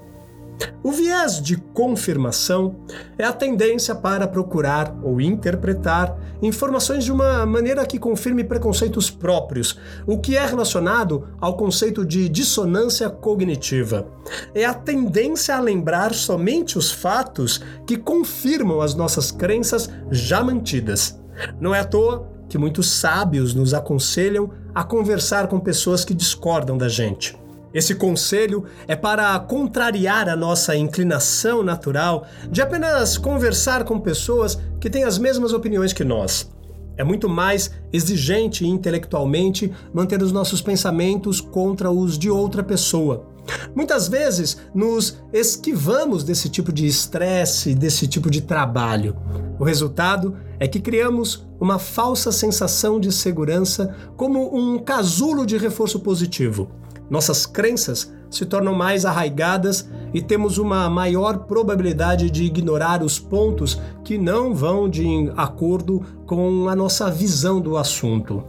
O 0.82 0.92
viés 0.92 1.40
de 1.40 1.56
confirmação 1.56 2.76
é 3.16 3.24
a 3.24 3.32
tendência 3.32 3.94
para 3.94 4.28
procurar 4.28 4.94
ou 5.02 5.20
interpretar 5.20 6.16
informações 6.42 7.04
de 7.04 7.10
uma 7.10 7.46
maneira 7.46 7.86
que 7.86 7.98
confirme 7.98 8.44
preconceitos 8.44 9.10
próprios, 9.10 9.78
o 10.06 10.18
que 10.18 10.36
é 10.36 10.44
relacionado 10.44 11.26
ao 11.40 11.56
conceito 11.56 12.04
de 12.04 12.28
dissonância 12.28 13.08
cognitiva. 13.08 14.06
É 14.54 14.66
a 14.66 14.74
tendência 14.74 15.56
a 15.56 15.60
lembrar 15.60 16.12
somente 16.12 16.76
os 16.76 16.92
fatos 16.92 17.62
que 17.86 17.96
confirmam 17.96 18.80
as 18.82 18.94
nossas 18.94 19.30
crenças 19.30 19.88
já 20.10 20.44
mantidas. 20.44 21.18
Não 21.58 21.74
é 21.74 21.80
à 21.80 21.84
toa 21.84 22.28
que 22.48 22.58
muitos 22.58 22.90
sábios 22.90 23.54
nos 23.54 23.72
aconselham 23.72 24.50
a 24.74 24.84
conversar 24.84 25.48
com 25.48 25.58
pessoas 25.58 26.04
que 26.04 26.12
discordam 26.12 26.76
da 26.76 26.88
gente. 26.88 27.42
Esse 27.74 27.96
conselho 27.96 28.64
é 28.86 28.94
para 28.94 29.36
contrariar 29.40 30.28
a 30.28 30.36
nossa 30.36 30.76
inclinação 30.76 31.64
natural 31.64 32.24
de 32.48 32.62
apenas 32.62 33.18
conversar 33.18 33.82
com 33.82 33.98
pessoas 33.98 34.56
que 34.80 34.88
têm 34.88 35.02
as 35.02 35.18
mesmas 35.18 35.52
opiniões 35.52 35.92
que 35.92 36.04
nós. 36.04 36.48
É 36.96 37.02
muito 37.02 37.28
mais 37.28 37.72
exigente 37.92 38.64
intelectualmente 38.64 39.72
manter 39.92 40.22
os 40.22 40.30
nossos 40.30 40.62
pensamentos 40.62 41.40
contra 41.40 41.90
os 41.90 42.16
de 42.16 42.30
outra 42.30 42.62
pessoa. 42.62 43.26
Muitas 43.74 44.06
vezes 44.06 44.56
nos 44.72 45.18
esquivamos 45.32 46.22
desse 46.22 46.48
tipo 46.48 46.72
de 46.72 46.86
estresse, 46.86 47.74
desse 47.74 48.06
tipo 48.06 48.30
de 48.30 48.40
trabalho. 48.40 49.16
O 49.58 49.64
resultado 49.64 50.36
é 50.60 50.68
que 50.68 50.80
criamos 50.80 51.44
uma 51.60 51.80
falsa 51.80 52.30
sensação 52.30 53.00
de 53.00 53.10
segurança 53.10 53.94
como 54.16 54.56
um 54.56 54.78
casulo 54.78 55.44
de 55.44 55.58
reforço 55.58 55.98
positivo. 55.98 56.70
Nossas 57.08 57.46
crenças 57.46 58.12
se 58.30 58.44
tornam 58.44 58.74
mais 58.74 59.04
arraigadas 59.04 59.88
e 60.12 60.20
temos 60.20 60.58
uma 60.58 60.88
maior 60.88 61.38
probabilidade 61.40 62.30
de 62.30 62.44
ignorar 62.44 63.02
os 63.02 63.18
pontos 63.18 63.80
que 64.04 64.18
não 64.18 64.54
vão 64.54 64.88
de 64.88 65.32
acordo 65.36 66.02
com 66.26 66.68
a 66.68 66.74
nossa 66.74 67.10
visão 67.10 67.60
do 67.60 67.76
assunto. 67.76 68.42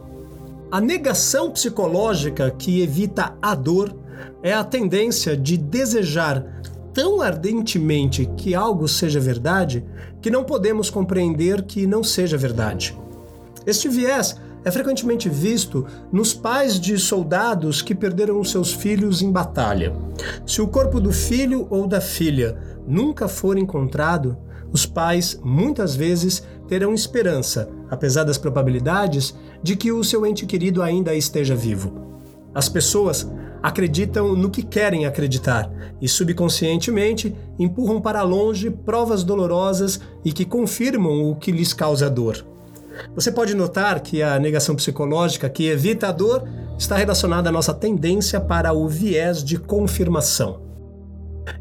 A 0.71 0.81
negação 0.81 1.51
psicológica 1.51 2.51
que 2.51 2.81
evita 2.81 3.35
a 3.41 3.53
dor 3.55 3.95
é 4.41 4.53
a 4.53 4.63
tendência 4.63 5.35
de 5.37 5.57
desejar 5.57 6.43
tão 6.93 7.21
ardentemente 7.21 8.25
que 8.37 8.55
algo 8.55 8.87
seja 8.87 9.19
verdade 9.19 9.85
que 10.21 10.31
não 10.31 10.43
podemos 10.43 10.89
compreender 10.89 11.63
que 11.63 11.85
não 11.85 12.03
seja 12.03 12.37
verdade. 12.37 12.97
Este 13.65 13.89
viés 13.89 14.39
é 14.65 14.71
frequentemente 14.71 15.29
visto 15.29 15.85
nos 16.11 16.33
pais 16.33 16.79
de 16.79 16.97
soldados 16.97 17.83
que 17.83 17.93
perderam 17.93 18.43
seus 18.43 18.73
filhos 18.73 19.21
em 19.21 19.31
batalha. 19.31 19.95
Se 20.45 20.59
o 20.59 20.67
corpo 20.67 20.99
do 20.99 21.11
filho 21.11 21.67
ou 21.69 21.87
da 21.87 22.01
filha 22.01 22.57
nunca 22.87 23.27
for 23.27 23.57
encontrado, 23.57 24.35
os 24.73 24.85
pais 24.85 25.39
muitas 25.43 25.95
vezes 25.95 26.43
terão 26.67 26.95
esperança, 26.95 27.69
apesar 27.89 28.23
das 28.23 28.39
probabilidades, 28.39 29.35
de 29.61 29.75
que 29.75 29.91
o 29.91 30.03
seu 30.03 30.25
ente 30.25 30.47
querido 30.47 30.81
ainda 30.81 31.13
esteja 31.13 31.55
vivo. 31.55 31.93
As 32.53 32.67
pessoas 32.67 33.29
acreditam 33.61 34.35
no 34.35 34.49
que 34.49 34.63
querem 34.63 35.05
acreditar 35.05 35.71
e 36.01 36.07
subconscientemente 36.07 37.35
empurram 37.59 38.01
para 38.01 38.23
longe 38.23 38.69
provas 38.71 39.23
dolorosas 39.23 39.99
e 40.23 40.31
que 40.31 40.43
confirmam 40.43 41.29
o 41.29 41.35
que 41.35 41.51
lhes 41.51 41.73
causa 41.73 42.09
dor. 42.09 42.54
Você 43.13 43.31
pode 43.31 43.53
notar 43.55 43.99
que 43.99 44.21
a 44.21 44.39
negação 44.39 44.75
psicológica 44.75 45.49
que 45.49 45.67
evita 45.67 46.09
a 46.09 46.11
dor 46.11 46.47
está 46.77 46.95
relacionada 46.95 47.49
à 47.49 47.51
nossa 47.51 47.73
tendência 47.73 48.39
para 48.39 48.73
o 48.73 48.87
viés 48.87 49.43
de 49.43 49.57
confirmação. 49.57 50.61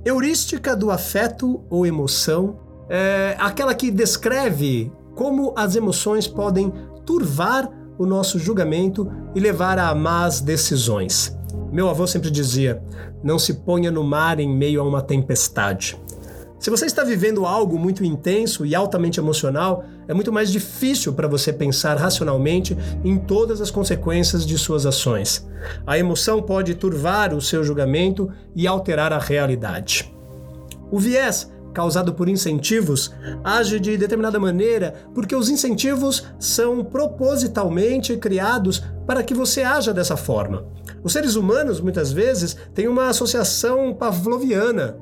Heurística 0.04 0.74
do 0.74 0.90
afeto 0.90 1.62
ou 1.68 1.86
emoção 1.86 2.58
é 2.88 3.36
aquela 3.38 3.74
que 3.74 3.90
descreve 3.90 4.92
como 5.14 5.52
as 5.56 5.76
emoções 5.76 6.26
podem 6.26 6.72
turvar 7.06 7.70
o 7.98 8.06
nosso 8.06 8.38
julgamento 8.38 9.10
e 9.34 9.40
levar 9.40 9.78
a 9.78 9.94
más 9.94 10.40
decisões. 10.40 11.36
Meu 11.70 11.88
avô 11.88 12.06
sempre 12.06 12.30
dizia: 12.30 12.82
não 13.22 13.38
se 13.38 13.54
ponha 13.54 13.90
no 13.90 14.02
mar 14.02 14.40
em 14.40 14.48
meio 14.48 14.80
a 14.80 14.84
uma 14.84 15.02
tempestade. 15.02 15.98
Se 16.64 16.70
você 16.70 16.86
está 16.86 17.04
vivendo 17.04 17.44
algo 17.44 17.78
muito 17.78 18.02
intenso 18.02 18.64
e 18.64 18.74
altamente 18.74 19.20
emocional, 19.20 19.84
é 20.08 20.14
muito 20.14 20.32
mais 20.32 20.50
difícil 20.50 21.12
para 21.12 21.28
você 21.28 21.52
pensar 21.52 21.94
racionalmente 21.98 22.74
em 23.04 23.18
todas 23.18 23.60
as 23.60 23.70
consequências 23.70 24.46
de 24.46 24.56
suas 24.56 24.86
ações. 24.86 25.46
A 25.86 25.98
emoção 25.98 26.40
pode 26.40 26.74
turvar 26.74 27.34
o 27.34 27.40
seu 27.42 27.62
julgamento 27.62 28.32
e 28.56 28.66
alterar 28.66 29.12
a 29.12 29.18
realidade. 29.18 30.10
O 30.90 30.98
viés 30.98 31.52
causado 31.74 32.14
por 32.14 32.30
incentivos 32.30 33.12
age 33.44 33.78
de 33.78 33.98
determinada 33.98 34.40
maneira 34.40 34.94
porque 35.14 35.36
os 35.36 35.50
incentivos 35.50 36.24
são 36.38 36.82
propositalmente 36.82 38.16
criados 38.16 38.82
para 39.06 39.22
que 39.22 39.34
você 39.34 39.62
haja 39.62 39.92
dessa 39.92 40.16
forma. 40.16 40.64
Os 41.02 41.12
seres 41.12 41.34
humanos, 41.34 41.78
muitas 41.78 42.10
vezes, 42.10 42.56
têm 42.74 42.88
uma 42.88 43.10
associação 43.10 43.92
pavloviana 43.92 44.96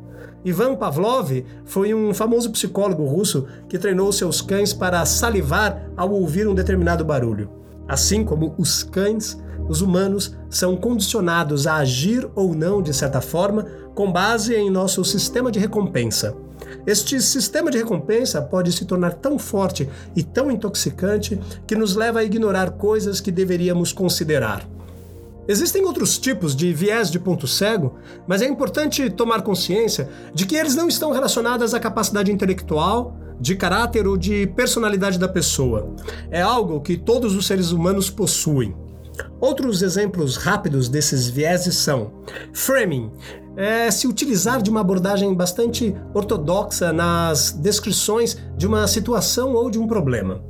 Ivan 0.44 0.74
Pavlov 0.74 1.44
foi 1.64 1.94
um 1.94 2.12
famoso 2.12 2.50
psicólogo 2.50 3.04
russo 3.04 3.46
que 3.68 3.78
treinou 3.78 4.12
seus 4.12 4.40
cães 4.40 4.72
para 4.72 5.04
salivar 5.06 5.90
ao 5.96 6.10
ouvir 6.10 6.48
um 6.48 6.54
determinado 6.54 7.04
barulho. 7.04 7.48
Assim 7.86 8.24
como 8.24 8.54
os 8.58 8.82
cães, 8.82 9.38
os 9.68 9.80
humanos 9.80 10.36
são 10.50 10.76
condicionados 10.76 11.66
a 11.66 11.76
agir 11.76 12.28
ou 12.34 12.54
não 12.54 12.82
de 12.82 12.92
certa 12.92 13.20
forma 13.20 13.66
com 13.94 14.10
base 14.10 14.54
em 14.54 14.70
nosso 14.70 15.04
sistema 15.04 15.50
de 15.50 15.60
recompensa. 15.60 16.34
Este 16.86 17.20
sistema 17.20 17.70
de 17.70 17.78
recompensa 17.78 18.42
pode 18.42 18.72
se 18.72 18.84
tornar 18.84 19.14
tão 19.14 19.38
forte 19.38 19.88
e 20.16 20.22
tão 20.22 20.50
intoxicante 20.50 21.38
que 21.66 21.76
nos 21.76 21.94
leva 21.94 22.20
a 22.20 22.24
ignorar 22.24 22.72
coisas 22.72 23.20
que 23.20 23.30
deveríamos 23.30 23.92
considerar. 23.92 24.66
Existem 25.52 25.84
outros 25.84 26.18
tipos 26.18 26.56
de 26.56 26.72
viés 26.72 27.10
de 27.10 27.18
ponto 27.18 27.46
cego, 27.46 27.98
mas 28.26 28.40
é 28.40 28.48
importante 28.48 29.10
tomar 29.10 29.42
consciência 29.42 30.08
de 30.32 30.46
que 30.46 30.56
eles 30.56 30.74
não 30.74 30.88
estão 30.88 31.12
relacionados 31.12 31.74
à 31.74 31.78
capacidade 31.78 32.32
intelectual, 32.32 33.18
de 33.38 33.54
caráter 33.54 34.06
ou 34.06 34.16
de 34.16 34.46
personalidade 34.46 35.18
da 35.18 35.28
pessoa. 35.28 35.94
É 36.30 36.40
algo 36.40 36.80
que 36.80 36.96
todos 36.96 37.36
os 37.36 37.46
seres 37.46 37.70
humanos 37.70 38.08
possuem. 38.08 38.74
Outros 39.38 39.82
exemplos 39.82 40.38
rápidos 40.38 40.88
desses 40.88 41.28
vieses 41.28 41.74
são 41.74 42.12
framing, 42.54 43.10
é 43.54 43.90
se 43.90 44.06
utilizar 44.06 44.62
de 44.62 44.70
uma 44.70 44.80
abordagem 44.80 45.34
bastante 45.34 45.94
ortodoxa 46.14 46.94
nas 46.94 47.52
descrições 47.52 48.38
de 48.56 48.66
uma 48.66 48.88
situação 48.88 49.52
ou 49.52 49.70
de 49.70 49.78
um 49.78 49.86
problema. 49.86 50.42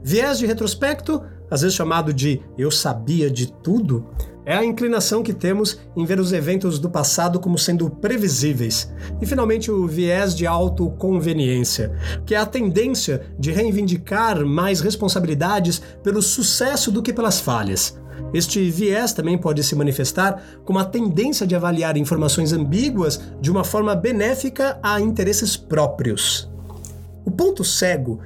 Viés 0.00 0.38
de 0.38 0.46
retrospecto, 0.46 1.20
às 1.50 1.62
vezes 1.62 1.76
chamado 1.76 2.12
de 2.12 2.40
eu 2.56 2.70
sabia 2.70 3.30
de 3.30 3.52
tudo, 3.52 4.06
é 4.46 4.54
a 4.54 4.64
inclinação 4.64 5.22
que 5.22 5.32
temos 5.32 5.78
em 5.96 6.04
ver 6.04 6.20
os 6.20 6.32
eventos 6.32 6.78
do 6.78 6.90
passado 6.90 7.40
como 7.40 7.58
sendo 7.58 7.88
previsíveis. 7.88 8.92
E 9.20 9.26
finalmente 9.26 9.70
o 9.70 9.86
viés 9.86 10.34
de 10.34 10.46
autoconveniência, 10.46 11.92
que 12.26 12.34
é 12.34 12.38
a 12.38 12.46
tendência 12.46 13.22
de 13.38 13.50
reivindicar 13.50 14.44
mais 14.44 14.80
responsabilidades 14.80 15.80
pelo 16.02 16.20
sucesso 16.20 16.92
do 16.92 17.02
que 17.02 17.12
pelas 17.12 17.40
falhas. 17.40 17.98
Este 18.32 18.68
viés 18.70 19.12
também 19.12 19.38
pode 19.38 19.62
se 19.62 19.76
manifestar 19.76 20.42
como 20.64 20.78
a 20.78 20.84
tendência 20.84 21.46
de 21.46 21.54
avaliar 21.54 21.96
informações 21.96 22.52
ambíguas 22.52 23.20
de 23.40 23.50
uma 23.50 23.64
forma 23.64 23.94
benéfica 23.94 24.78
a 24.82 25.00
interesses 25.00 25.56
próprios. 25.56 26.50
O 27.24 27.30
ponto 27.30 27.64
cego 27.64 28.20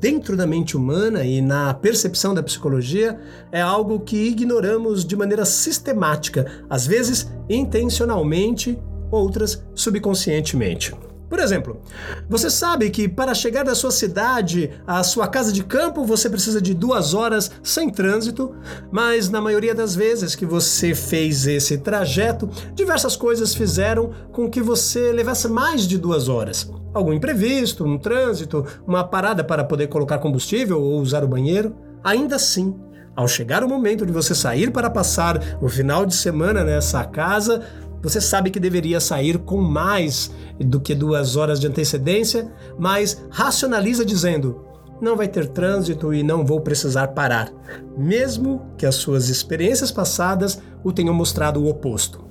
dentro 0.00 0.36
da 0.36 0.46
mente 0.46 0.76
humana 0.76 1.24
e 1.24 1.40
na 1.40 1.74
percepção 1.74 2.34
da 2.34 2.42
psicologia 2.42 3.18
é 3.50 3.60
algo 3.60 4.00
que 4.00 4.16
ignoramos 4.16 5.04
de 5.04 5.16
maneira 5.16 5.44
sistemática, 5.44 6.46
às 6.68 6.86
vezes 6.86 7.30
intencionalmente, 7.48 8.78
outras 9.10 9.64
subconscientemente. 9.74 10.94
Por 11.28 11.40
exemplo, 11.40 11.82
você 12.26 12.48
sabe 12.48 12.88
que 12.88 13.06
para 13.06 13.34
chegar 13.34 13.62
da 13.62 13.74
sua 13.74 13.90
cidade 13.90 14.70
à 14.86 15.02
sua 15.02 15.28
casa 15.28 15.52
de 15.52 15.62
campo 15.62 16.04
você 16.04 16.30
precisa 16.30 16.60
de 16.60 16.72
duas 16.72 17.12
horas 17.12 17.50
sem 17.62 17.90
trânsito, 17.90 18.54
mas 18.90 19.28
na 19.28 19.40
maioria 19.40 19.74
das 19.74 19.94
vezes 19.94 20.34
que 20.34 20.46
você 20.46 20.94
fez 20.94 21.46
esse 21.46 21.76
trajeto, 21.78 22.48
diversas 22.74 23.14
coisas 23.14 23.54
fizeram 23.54 24.10
com 24.32 24.48
que 24.48 24.62
você 24.62 25.12
levasse 25.12 25.48
mais 25.48 25.86
de 25.86 25.98
duas 25.98 26.28
horas 26.28 26.70
algum 26.92 27.12
imprevisto, 27.12 27.84
um 27.84 27.98
trânsito, 27.98 28.64
uma 28.86 29.04
parada 29.04 29.44
para 29.44 29.64
poder 29.64 29.88
colocar 29.88 30.18
combustível 30.18 30.80
ou 30.80 31.00
usar 31.00 31.24
o 31.24 31.28
banheiro. 31.28 31.74
Ainda 32.02 32.36
assim, 32.36 32.74
ao 33.14 33.26
chegar 33.26 33.64
o 33.64 33.68
momento 33.68 34.06
de 34.06 34.12
você 34.12 34.34
sair 34.34 34.70
para 34.70 34.88
passar 34.88 35.58
o 35.60 35.68
final 35.68 36.06
de 36.06 36.14
semana 36.14 36.62
nessa 36.64 37.04
casa, 37.04 37.62
você 38.02 38.20
sabe 38.20 38.50
que 38.50 38.60
deveria 38.60 39.00
sair 39.00 39.38
com 39.38 39.60
mais 39.60 40.30
do 40.58 40.80
que 40.80 40.94
duas 40.94 41.36
horas 41.36 41.58
de 41.58 41.66
antecedência, 41.66 42.52
mas 42.78 43.24
racionaliza 43.30 44.04
dizendo: 44.04 44.64
não 45.00 45.16
vai 45.16 45.28
ter 45.28 45.48
trânsito 45.48 46.14
e 46.14 46.22
não 46.22 46.44
vou 46.44 46.60
precisar 46.60 47.08
parar, 47.08 47.50
mesmo 47.96 48.62
que 48.76 48.86
as 48.86 48.94
suas 48.94 49.28
experiências 49.28 49.90
passadas 49.90 50.60
o 50.84 50.92
tenham 50.92 51.14
mostrado 51.14 51.60
o 51.60 51.68
oposto. 51.68 52.27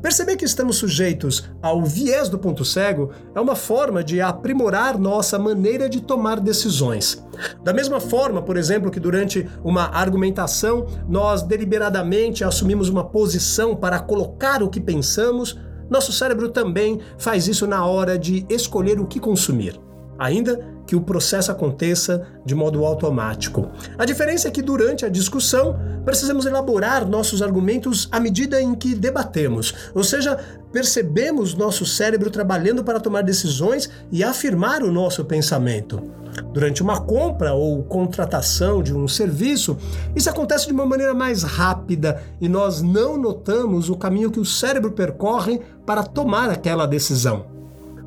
Perceber 0.00 0.36
que 0.36 0.44
estamos 0.44 0.76
sujeitos 0.76 1.50
ao 1.62 1.84
viés 1.84 2.28
do 2.28 2.38
ponto 2.38 2.64
cego 2.64 3.10
é 3.34 3.40
uma 3.40 3.56
forma 3.56 4.02
de 4.02 4.20
aprimorar 4.20 4.98
nossa 4.98 5.38
maneira 5.38 5.88
de 5.88 6.00
tomar 6.00 6.40
decisões. 6.40 7.24
Da 7.62 7.72
mesma 7.72 8.00
forma, 8.00 8.42
por 8.42 8.56
exemplo, 8.56 8.90
que 8.90 9.00
durante 9.00 9.48
uma 9.62 9.84
argumentação 9.88 10.86
nós 11.08 11.42
deliberadamente 11.42 12.44
assumimos 12.44 12.88
uma 12.88 13.04
posição 13.04 13.74
para 13.76 13.98
colocar 13.98 14.62
o 14.62 14.68
que 14.68 14.80
pensamos, 14.80 15.58
nosso 15.90 16.12
cérebro 16.12 16.48
também 16.48 17.00
faz 17.18 17.46
isso 17.46 17.66
na 17.66 17.84
hora 17.84 18.18
de 18.18 18.44
escolher 18.48 18.98
o 18.98 19.06
que 19.06 19.20
consumir. 19.20 19.80
Ainda 20.18 20.75
que 20.86 20.96
o 20.96 21.00
processo 21.00 21.50
aconteça 21.50 22.26
de 22.44 22.54
modo 22.54 22.84
automático. 22.84 23.68
A 23.98 24.04
diferença 24.04 24.48
é 24.48 24.50
que 24.50 24.62
durante 24.62 25.04
a 25.04 25.08
discussão 25.08 25.78
precisamos 26.04 26.46
elaborar 26.46 27.06
nossos 27.06 27.42
argumentos 27.42 28.08
à 28.12 28.20
medida 28.20 28.60
em 28.60 28.74
que 28.74 28.94
debatemos, 28.94 29.74
ou 29.94 30.04
seja, 30.04 30.38
percebemos 30.72 31.54
nosso 31.54 31.84
cérebro 31.86 32.30
trabalhando 32.30 32.84
para 32.84 33.00
tomar 33.00 33.22
decisões 33.22 33.90
e 34.12 34.22
afirmar 34.22 34.82
o 34.82 34.92
nosso 34.92 35.24
pensamento. 35.24 36.02
Durante 36.52 36.82
uma 36.82 37.00
compra 37.00 37.54
ou 37.54 37.82
contratação 37.84 38.82
de 38.82 38.94
um 38.94 39.08
serviço, 39.08 39.76
isso 40.14 40.28
acontece 40.28 40.66
de 40.66 40.72
uma 40.72 40.86
maneira 40.86 41.14
mais 41.14 41.42
rápida 41.42 42.22
e 42.40 42.48
nós 42.48 42.82
não 42.82 43.16
notamos 43.16 43.88
o 43.88 43.96
caminho 43.96 44.30
que 44.30 44.40
o 44.40 44.44
cérebro 44.44 44.92
percorre 44.92 45.60
para 45.84 46.02
tomar 46.02 46.50
aquela 46.50 46.86
decisão. 46.86 47.55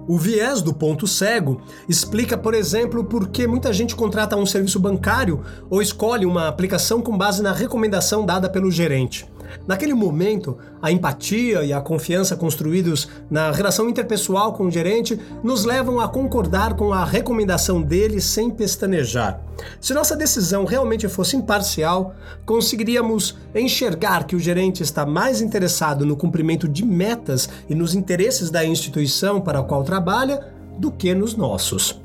O 0.09 0.17
viés 0.17 0.63
do 0.63 0.73
ponto 0.73 1.05
cego 1.05 1.61
explica, 1.87 2.35
por 2.35 2.55
exemplo, 2.55 3.03
por 3.03 3.27
que 3.27 3.45
muita 3.45 3.71
gente 3.71 3.95
contrata 3.95 4.35
um 4.35 4.43
serviço 4.43 4.79
bancário 4.79 5.45
ou 5.69 5.83
escolhe 5.83 6.25
uma 6.25 6.47
aplicação 6.47 6.99
com 6.99 7.15
base 7.15 7.43
na 7.43 7.51
recomendação 7.51 8.25
dada 8.25 8.49
pelo 8.49 8.71
gerente. 8.71 9.29
Naquele 9.67 9.93
momento, 9.93 10.57
a 10.81 10.91
empatia 10.91 11.63
e 11.63 11.73
a 11.73 11.81
confiança 11.81 12.35
construídos 12.35 13.09
na 13.29 13.51
relação 13.51 13.89
interpessoal 13.89 14.53
com 14.53 14.65
o 14.65 14.71
gerente 14.71 15.19
nos 15.43 15.65
levam 15.65 15.99
a 15.99 16.07
concordar 16.07 16.75
com 16.75 16.93
a 16.93 17.03
recomendação 17.05 17.81
dele 17.81 18.21
sem 18.21 18.49
pestanejar. 18.49 19.41
Se 19.81 19.93
nossa 19.93 20.15
decisão 20.15 20.65
realmente 20.65 21.07
fosse 21.07 21.35
imparcial, 21.35 22.15
conseguiríamos 22.45 23.37
enxergar 23.53 24.25
que 24.25 24.35
o 24.35 24.39
gerente 24.39 24.81
está 24.81 25.05
mais 25.05 25.41
interessado 25.41 26.05
no 26.05 26.15
cumprimento 26.15 26.67
de 26.67 26.85
metas 26.85 27.49
e 27.69 27.75
nos 27.75 27.93
interesses 27.93 28.49
da 28.49 28.65
instituição 28.65 29.41
para 29.41 29.59
a 29.59 29.63
qual 29.63 29.83
trabalha 29.83 30.47
do 30.77 30.91
que 30.91 31.13
nos 31.13 31.35
nossos. 31.35 31.99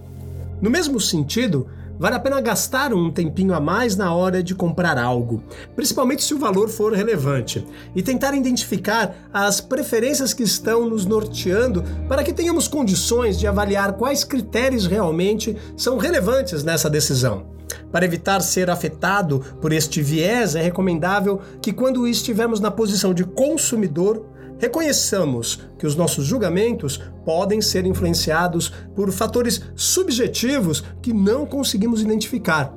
No 0.60 0.70
mesmo 0.70 0.98
sentido, 1.00 1.68
vale 1.98 2.16
a 2.16 2.18
pena 2.18 2.40
gastar 2.40 2.92
um 2.92 3.10
tempinho 3.10 3.54
a 3.54 3.60
mais 3.60 3.96
na 3.96 4.14
hora 4.14 4.42
de 4.42 4.54
comprar 4.54 4.98
algo, 4.98 5.42
principalmente 5.74 6.22
se 6.22 6.34
o 6.34 6.38
valor 6.38 6.68
for 6.68 6.92
relevante, 6.92 7.66
e 7.94 8.02
tentar 8.02 8.34
identificar 8.34 9.14
as 9.32 9.60
preferências 9.60 10.34
que 10.34 10.42
estão 10.42 10.88
nos 10.88 11.06
norteando 11.06 11.84
para 12.08 12.22
que 12.22 12.32
tenhamos 12.32 12.68
condições 12.68 13.38
de 13.38 13.46
avaliar 13.46 13.94
quais 13.94 14.24
critérios 14.24 14.86
realmente 14.86 15.56
são 15.76 15.98
relevantes 15.98 16.64
nessa 16.64 16.90
decisão. 16.90 17.54
Para 17.90 18.04
evitar 18.04 18.40
ser 18.40 18.70
afetado 18.70 19.40
por 19.60 19.72
este 19.72 20.02
viés, 20.02 20.56
é 20.56 20.60
recomendável 20.60 21.40
que, 21.62 21.72
quando 21.72 22.08
estivermos 22.08 22.60
na 22.60 22.70
posição 22.70 23.14
de 23.14 23.24
consumidor, 23.24 24.26
Reconheçamos 24.64 25.60
que 25.78 25.86
os 25.86 25.94
nossos 25.94 26.24
julgamentos 26.24 26.98
podem 27.22 27.60
ser 27.60 27.84
influenciados 27.84 28.72
por 28.96 29.12
fatores 29.12 29.60
subjetivos 29.76 30.82
que 31.02 31.12
não 31.12 31.44
conseguimos 31.44 32.00
identificar. 32.00 32.74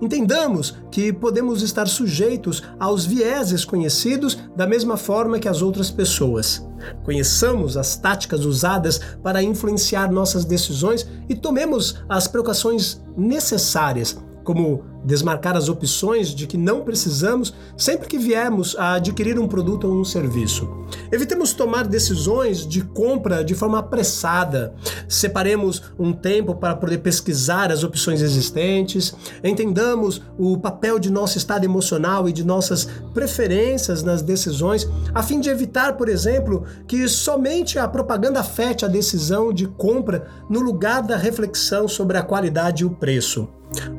Entendamos 0.00 0.78
que 0.90 1.12
podemos 1.12 1.60
estar 1.60 1.86
sujeitos 1.88 2.62
aos 2.80 3.04
vieses 3.04 3.66
conhecidos 3.66 4.38
da 4.56 4.66
mesma 4.66 4.96
forma 4.96 5.38
que 5.38 5.46
as 5.46 5.60
outras 5.60 5.90
pessoas. 5.90 6.66
Conheçamos 7.04 7.76
as 7.76 7.96
táticas 7.98 8.46
usadas 8.46 8.98
para 9.22 9.42
influenciar 9.42 10.10
nossas 10.10 10.46
decisões 10.46 11.06
e 11.28 11.34
tomemos 11.34 12.02
as 12.08 12.26
precauções 12.26 13.02
necessárias 13.14 14.16
como 14.46 14.84
desmarcar 15.04 15.56
as 15.56 15.68
opções 15.68 16.28
de 16.28 16.46
que 16.46 16.56
não 16.56 16.82
precisamos 16.82 17.52
sempre 17.76 18.08
que 18.08 18.16
viemos 18.16 18.76
a 18.78 18.94
adquirir 18.94 19.38
um 19.38 19.48
produto 19.48 19.86
ou 19.86 20.00
um 20.00 20.04
serviço. 20.04 20.68
Evitemos 21.10 21.52
tomar 21.52 21.86
decisões 21.86 22.66
de 22.66 22.82
compra 22.82 23.44
de 23.44 23.54
forma 23.54 23.80
apressada. 23.80 24.74
Separemos 25.08 25.82
um 25.98 26.12
tempo 26.12 26.54
para 26.54 26.76
poder 26.76 26.98
pesquisar 26.98 27.72
as 27.72 27.82
opções 27.82 28.22
existentes. 28.22 29.14
Entendamos 29.42 30.22
o 30.38 30.56
papel 30.58 30.98
de 30.98 31.10
nosso 31.10 31.38
estado 31.38 31.64
emocional 31.64 32.28
e 32.28 32.32
de 32.32 32.44
nossas 32.44 32.88
preferências 33.12 34.02
nas 34.02 34.22
decisões, 34.22 34.88
a 35.12 35.22
fim 35.22 35.40
de 35.40 35.50
evitar, 35.50 35.96
por 35.96 36.08
exemplo, 36.08 36.64
que 36.86 37.08
somente 37.08 37.78
a 37.78 37.88
propaganda 37.88 38.40
afete 38.40 38.84
a 38.84 38.88
decisão 38.88 39.52
de 39.52 39.66
compra 39.66 40.28
no 40.48 40.60
lugar 40.60 41.02
da 41.02 41.16
reflexão 41.16 41.88
sobre 41.88 42.16
a 42.16 42.22
qualidade 42.22 42.84
e 42.84 42.86
o 42.86 42.90
preço. 42.90 43.48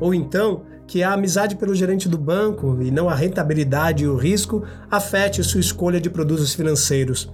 Ou 0.00 0.14
então, 0.14 0.62
que 0.86 1.02
a 1.02 1.12
amizade 1.12 1.56
pelo 1.56 1.74
gerente 1.74 2.08
do 2.08 2.16
banco 2.16 2.78
e 2.80 2.90
não 2.90 3.08
a 3.08 3.14
rentabilidade 3.14 4.04
e 4.04 4.08
o 4.08 4.16
risco 4.16 4.64
afete 4.90 5.44
sua 5.44 5.60
escolha 5.60 6.00
de 6.00 6.08
produtos 6.08 6.54
financeiros. 6.54 7.30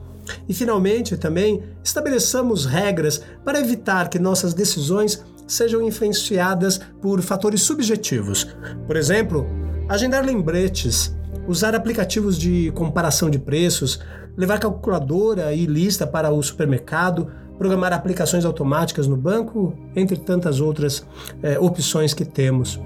E 0.49 0.55
finalmente, 0.55 1.17
também 1.17 1.63
estabeleçamos 1.83 2.67
regras 2.67 3.23
para 3.45 3.61
evitar 3.61 4.09
que 4.09 4.19
nossas 4.19 4.55
decisões 4.55 5.23
sejam 5.47 5.83
influenciadas 5.83 6.81
por 7.01 7.21
fatores 7.21 7.63
subjetivos. 7.63 8.49
Por 8.87 8.97
exemplo, 8.97 9.47
agendar 9.89 10.25
lembretes, 10.25 11.15
usar 11.47 11.75
aplicativos 11.75 12.39
de 12.39 12.73
comparação 12.73 13.29
de 13.29 13.39
preços, 13.39 14.01
levar 14.37 14.59
calculadora 14.59 15.53
e 15.53 15.67
lista 15.67 16.07
para 16.07 16.31
o 16.31 16.43
supermercado, 16.43 17.31
programar 17.59 17.93
aplicações 17.93 18.45
automáticas 18.45 19.07
no 19.07 19.17
banco, 19.17 19.75
entre 19.95 20.17
tantas 20.17 20.61
outras 20.61 21.07
é, 21.43 21.59
opções 21.59 22.13
que 22.15 22.25
temos. 22.25 22.81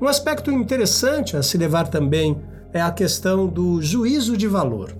Um 0.00 0.06
aspecto 0.06 0.50
interessante 0.50 1.36
a 1.36 1.42
se 1.42 1.56
levar 1.58 1.88
também 1.88 2.40
é 2.72 2.80
a 2.80 2.90
questão 2.90 3.46
do 3.46 3.80
juízo 3.80 4.36
de 4.36 4.46
valor. 4.46 4.96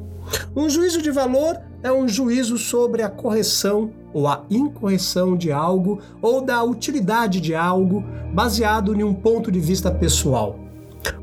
Um 0.55 0.69
juízo 0.69 1.01
de 1.01 1.11
valor 1.11 1.59
é 1.83 1.93
um 1.93 2.09
juízo 2.09 2.59
sobre 2.59 3.03
a 3.03 3.09
correção 3.09 3.91
ou 4.13 4.27
a 4.27 4.45
incorreção 4.51 5.37
de 5.37 5.53
algo 5.53 6.01
ou 6.21 6.41
da 6.41 6.63
utilidade 6.63 7.41
de 7.41 7.55
algo 7.55 8.05
baseado 8.33 8.95
em 8.95 9.03
um 9.03 9.15
ponto 9.15 9.51
de 9.51 9.61
vista 9.61 9.91
pessoal. 9.91 10.68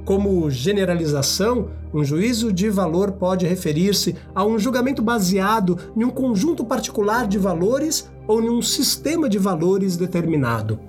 Como 0.03 0.49
generalização, 0.51 1.69
um 1.93 2.03
juízo 2.03 2.53
de 2.53 2.69
valor 2.69 3.13
pode 3.13 3.45
referir-se 3.47 4.15
a 4.35 4.45
um 4.45 4.59
julgamento 4.59 5.01
baseado 5.01 5.77
em 5.95 6.03
um 6.03 6.09
conjunto 6.09 6.63
particular 6.63 7.27
de 7.27 7.37
valores 7.37 8.09
ou 8.27 8.41
em 8.41 8.49
um 8.49 8.61
sistema 8.61 9.27
de 9.27 9.39
valores 9.39 9.97
determinado. 9.97 10.79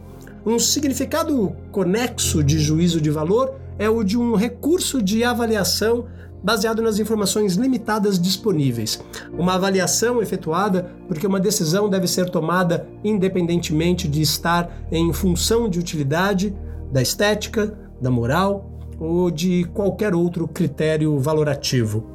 Um 0.45 0.59
significado 0.59 1.57
conexo 1.73 2.45
de 2.45 2.59
juízo 2.59 3.01
de 3.01 3.11
valor 3.11 3.55
é 3.79 3.89
o 3.89 4.05
de 4.05 4.19
um 4.19 4.35
recurso 4.35 5.03
de 5.03 5.25
avaliação 5.25 6.05
baseado 6.43 6.83
nas 6.83 6.99
informações 6.99 7.55
limitadas 7.55 8.21
disponíveis. 8.21 9.03
Uma 9.33 9.55
avaliação 9.55 10.23
efetuada 10.23 10.95
porque 11.09 11.27
uma 11.27 11.41
decisão 11.41 11.89
deve 11.89 12.07
ser 12.07 12.31
tomada 12.31 12.87
independentemente 13.03 14.07
de 14.07 14.23
estar 14.23 14.87
em 14.93 15.13
função 15.13 15.69
de 15.69 15.79
utilidade, 15.79 16.55
da 16.93 17.03
estética, 17.03 17.77
da 18.01 18.11
moral 18.11 18.76
ou 18.99 19.31
de 19.31 19.65
qualquer 19.75 20.15
outro 20.15 20.47
critério 20.49 21.19
valorativo. 21.19 22.07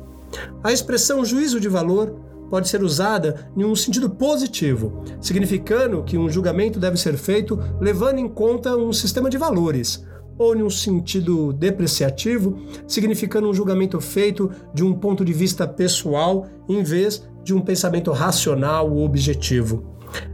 A 0.64 0.72
expressão 0.72 1.26
juízo 1.26 1.60
de 1.60 1.68
valor 1.68 2.16
pode 2.50 2.68
ser 2.68 2.84
usada 2.84 3.50
em 3.56 3.64
um 3.64 3.76
sentido 3.76 4.10
positivo, 4.10 5.04
significando 5.22 6.04
que 6.04 6.18
um 6.18 6.30
julgamento 6.30 6.80
deve 6.80 6.98
ser 6.98 7.16
feito 7.16 7.58
levando 7.80 8.20
em 8.20 8.28
conta 8.28 8.76
um 8.76 8.92
sistema 8.92 9.30
de 9.30 9.38
valores, 9.38 10.06
ou 10.38 10.56
em 10.56 10.64
um 10.64 10.70
sentido 10.70 11.54
depreciativo, 11.54 12.58
significando 12.88 13.48
um 13.48 13.54
julgamento 13.54 14.02
feito 14.02 14.52
de 14.74 14.84
um 14.84 14.94
ponto 14.94 15.24
de 15.24 15.32
vista 15.32 15.68
pessoal 15.68 16.48
em 16.68 16.84
vez 16.84 17.24
de 17.44 17.54
um 17.54 17.62
pensamento 17.62 18.12
racional 18.12 18.92
ou 18.92 19.06
objetivo. 19.06 19.86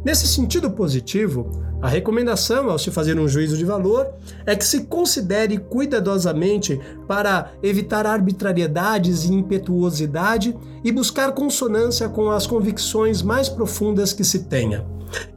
Nesse 0.04 0.28
sentido 0.28 0.72
positivo, 0.72 1.52
a 1.80 1.88
recomendação 1.88 2.72
ao 2.72 2.80
se 2.80 2.90
fazer 2.90 3.20
um 3.20 3.28
juízo 3.28 3.56
de 3.56 3.64
valor 3.64 4.08
é 4.48 4.56
que 4.56 4.66
se 4.66 4.86
considere 4.86 5.60
cuidadosamente 5.60 6.80
para 7.08 7.52
evitar 7.62 8.06
arbitrariedades 8.08 9.26
e 9.26 9.34
impetuosidade 9.34 10.58
e 10.84 10.92
buscar 10.92 11.34
consonância 11.34 12.10
com 12.10 12.32
as 12.32 12.48
convicções 12.48 13.22
mais 13.22 13.48
profundas 13.48 14.12
que 14.12 14.24
se 14.24 14.46
tenha. 14.46 14.86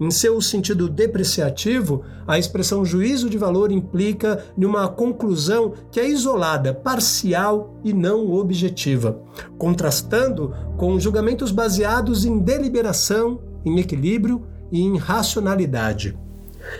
Em 0.01 0.11
seu 0.11 0.41
sentido 0.41 0.89
depreciativo, 0.89 2.03
a 2.27 2.39
expressão 2.39 2.85
juízo 2.87 3.29
de 3.29 3.37
valor 3.37 3.71
implica 3.71 4.43
numa 4.57 4.89
conclusão 4.89 5.75
que 5.93 6.01
é 6.01 6.09
isolada, 6.09 6.73
parcial 6.73 7.77
e 7.85 7.93
não 7.93 8.33
objetiva, 8.33 9.21
contrastando 9.59 10.55
com 10.79 10.99
julgamentos 10.99 11.53
baseados 11.53 12.25
em 12.25 12.39
deliberação, 12.39 13.41
em 13.65 13.79
equilíbrio 13.79 14.43
e 14.73 14.81
em 14.81 14.97
racionalidade. 14.97 16.19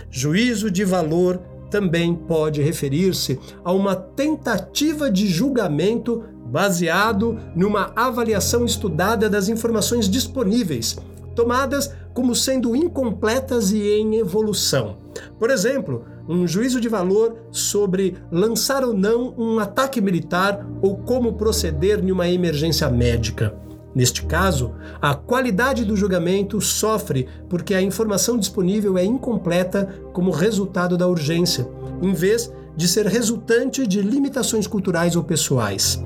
Juízo 0.09 0.69
de 0.69 0.83
valor 0.83 1.39
também 1.69 2.13
pode 2.13 2.61
referir-se 2.61 3.39
a 3.63 3.71
uma 3.71 3.95
tentativa 3.95 5.09
de 5.09 5.27
julgamento 5.27 6.23
baseado 6.45 7.37
numa 7.55 7.93
avaliação 7.95 8.65
estudada 8.65 9.29
das 9.29 9.47
informações 9.47 10.09
disponíveis, 10.09 10.97
tomadas 11.33 11.93
como 12.13 12.35
sendo 12.35 12.75
incompletas 12.75 13.71
e 13.71 13.81
em 13.81 14.17
evolução. 14.17 14.97
Por 15.39 15.49
exemplo, 15.49 16.03
um 16.27 16.45
juízo 16.45 16.79
de 16.79 16.89
valor 16.89 17.37
sobre 17.51 18.17
lançar 18.29 18.83
ou 18.83 18.93
não 18.93 19.33
um 19.37 19.59
ataque 19.59 20.01
militar 20.01 20.65
ou 20.81 20.97
como 20.97 21.33
proceder 21.33 22.03
em 22.03 22.11
uma 22.11 22.27
emergência 22.27 22.89
médica. 22.89 23.55
Neste 23.93 24.23
caso, 24.25 24.73
a 25.01 25.13
qualidade 25.13 25.83
do 25.83 25.97
julgamento 25.97 26.61
sofre 26.61 27.27
porque 27.49 27.73
a 27.73 27.81
informação 27.81 28.37
disponível 28.37 28.97
é 28.97 29.03
incompleta 29.03 29.87
como 30.13 30.31
resultado 30.31 30.97
da 30.97 31.07
urgência, 31.07 31.67
em 32.01 32.13
vez 32.13 32.51
de 32.75 32.87
ser 32.87 33.05
resultante 33.05 33.85
de 33.85 34.01
limitações 34.01 34.65
culturais 34.65 35.15
ou 35.15 35.23
pessoais. 35.23 36.01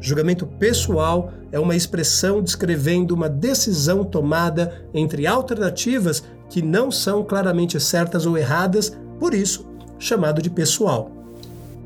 Julgamento 0.00 0.44
pessoal 0.44 1.32
é 1.52 1.58
uma 1.58 1.76
expressão 1.76 2.42
descrevendo 2.42 3.14
uma 3.14 3.28
decisão 3.28 4.04
tomada 4.04 4.84
entre 4.92 5.26
alternativas 5.26 6.24
que 6.48 6.60
não 6.60 6.90
são 6.90 7.22
claramente 7.22 7.78
certas 7.78 8.26
ou 8.26 8.36
erradas, 8.36 8.98
por 9.20 9.32
isso, 9.32 9.68
chamado 9.98 10.42
de 10.42 10.50
pessoal. 10.50 11.12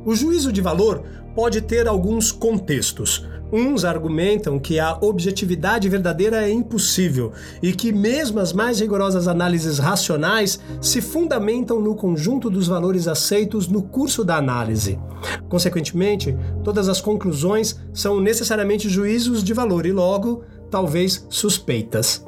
O 0.07 0.14
juízo 0.14 0.50
de 0.50 0.62
valor 0.62 1.04
pode 1.34 1.60
ter 1.60 1.86
alguns 1.86 2.30
contextos. 2.30 3.26
Uns 3.52 3.84
argumentam 3.84 4.58
que 4.58 4.80
a 4.80 4.98
objetividade 5.00 5.88
verdadeira 5.88 6.42
é 6.42 6.50
impossível 6.50 7.32
e 7.62 7.72
que 7.72 7.92
mesmo 7.92 8.40
as 8.40 8.52
mais 8.52 8.80
rigorosas 8.80 9.28
análises 9.28 9.78
racionais 9.78 10.58
se 10.80 11.00
fundamentam 11.00 11.80
no 11.80 11.94
conjunto 11.94 12.50
dos 12.50 12.66
valores 12.66 13.06
aceitos 13.06 13.68
no 13.68 13.82
curso 13.82 14.24
da 14.24 14.36
análise. 14.36 14.98
Consequentemente, 15.48 16.36
todas 16.64 16.88
as 16.88 17.00
conclusões 17.00 17.78
são 17.92 18.20
necessariamente 18.20 18.88
juízos 18.88 19.44
de 19.44 19.52
valor 19.52 19.86
e, 19.86 19.92
logo, 19.92 20.42
talvez 20.68 21.24
suspeitas. 21.28 22.23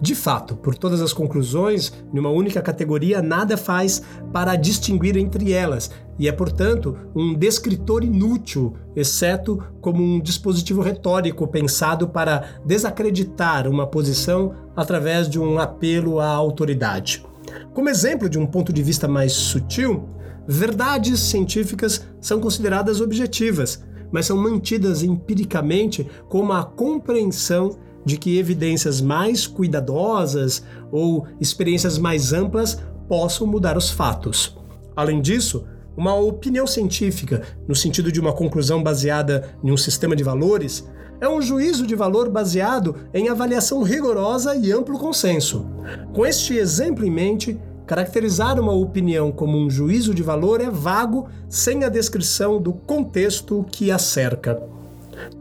De 0.00 0.14
fato, 0.14 0.56
por 0.56 0.76
todas 0.76 1.00
as 1.00 1.12
conclusões, 1.12 1.92
numa 2.12 2.30
única 2.30 2.62
categoria, 2.62 3.20
nada 3.20 3.56
faz 3.56 4.02
para 4.32 4.54
distinguir 4.54 5.16
entre 5.16 5.52
elas, 5.52 5.90
e 6.18 6.28
é, 6.28 6.32
portanto, 6.32 6.96
um 7.14 7.34
descritor 7.34 8.04
inútil, 8.04 8.74
exceto 8.94 9.62
como 9.80 10.02
um 10.02 10.20
dispositivo 10.20 10.82
retórico 10.82 11.46
pensado 11.46 12.08
para 12.08 12.44
desacreditar 12.64 13.68
uma 13.68 13.86
posição 13.86 14.54
através 14.76 15.28
de 15.28 15.38
um 15.38 15.58
apelo 15.58 16.20
à 16.20 16.28
autoridade. 16.28 17.24
Como 17.72 17.88
exemplo 17.88 18.28
de 18.28 18.38
um 18.38 18.46
ponto 18.46 18.72
de 18.72 18.82
vista 18.82 19.06
mais 19.06 19.32
sutil, 19.32 20.08
verdades 20.46 21.20
científicas 21.20 22.06
são 22.20 22.40
consideradas 22.40 23.00
objetivas, 23.00 23.82
mas 24.10 24.26
são 24.26 24.36
mantidas 24.36 25.02
empiricamente 25.02 26.06
como 26.28 26.52
a 26.52 26.64
compreensão 26.64 27.78
de 28.08 28.16
que 28.16 28.38
evidências 28.38 29.02
mais 29.02 29.46
cuidadosas 29.46 30.64
ou 30.90 31.26
experiências 31.38 31.98
mais 31.98 32.32
amplas 32.32 32.80
possam 33.06 33.46
mudar 33.46 33.76
os 33.76 33.90
fatos. 33.90 34.56
Além 34.96 35.20
disso, 35.20 35.66
uma 35.94 36.14
opinião 36.14 36.66
científica, 36.66 37.42
no 37.68 37.74
sentido 37.74 38.10
de 38.10 38.18
uma 38.18 38.32
conclusão 38.32 38.82
baseada 38.82 39.54
em 39.62 39.70
um 39.70 39.76
sistema 39.76 40.16
de 40.16 40.24
valores, 40.24 40.88
é 41.20 41.28
um 41.28 41.42
juízo 41.42 41.86
de 41.86 41.94
valor 41.94 42.30
baseado 42.30 42.96
em 43.12 43.28
avaliação 43.28 43.82
rigorosa 43.82 44.56
e 44.56 44.72
amplo 44.72 44.98
consenso. 44.98 45.66
Com 46.14 46.24
este 46.24 46.56
exemplo 46.56 47.04
em 47.04 47.10
mente, 47.10 47.60
caracterizar 47.86 48.58
uma 48.58 48.72
opinião 48.72 49.30
como 49.30 49.58
um 49.58 49.68
juízo 49.68 50.14
de 50.14 50.22
valor 50.22 50.62
é 50.62 50.70
vago 50.70 51.28
sem 51.46 51.84
a 51.84 51.90
descrição 51.90 52.60
do 52.62 52.72
contexto 52.72 53.66
que 53.70 53.90
a 53.90 53.98
cerca. 53.98 54.62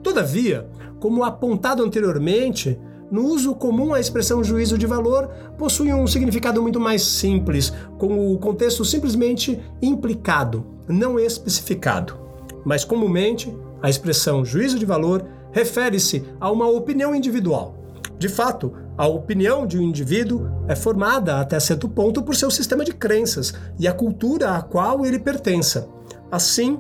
Todavia, 0.04 0.68
como 1.08 1.24
apontado 1.24 1.82
anteriormente, 1.82 2.78
no 3.10 3.28
uso 3.28 3.56
comum, 3.56 3.94
a 3.94 4.00
expressão 4.00 4.44
juízo 4.44 4.78
de 4.78 4.86
valor 4.86 5.30
possui 5.58 5.94
um 5.94 6.06
significado 6.06 6.62
muito 6.62 6.82
mais 6.82 7.02
simples, 7.02 7.72
com 7.98 8.34
o 8.34 8.38
contexto 8.38 8.84
simplesmente 8.84 9.58
implicado, 9.82 10.66
não 10.86 11.18
especificado. 11.18 12.18
Mais 12.66 12.84
comumente, 12.84 13.58
a 13.82 13.90
expressão 13.90 14.44
juízo 14.44 14.78
de 14.78 14.86
valor 14.86 15.26
refere-se 15.54 16.26
a 16.42 16.52
uma 16.52 16.68
opinião 16.68 17.16
individual. 17.16 17.78
De 18.20 18.28
fato, 18.28 18.74
a 18.98 19.08
opinião 19.08 19.66
de 19.66 19.80
um 19.80 19.84
indivíduo 19.84 20.50
é 20.68 20.76
formada 20.76 21.40
até 21.40 21.58
certo 21.58 21.88
ponto 21.88 22.22
por 22.22 22.36
seu 22.36 22.52
sistema 22.52 22.84
de 22.84 22.92
crenças 22.92 23.54
e 23.80 23.88
a 23.88 23.94
cultura 23.94 24.58
a 24.58 24.62
qual 24.62 25.06
ele 25.06 25.20
pertença. 25.20 25.88
Assim, 26.30 26.78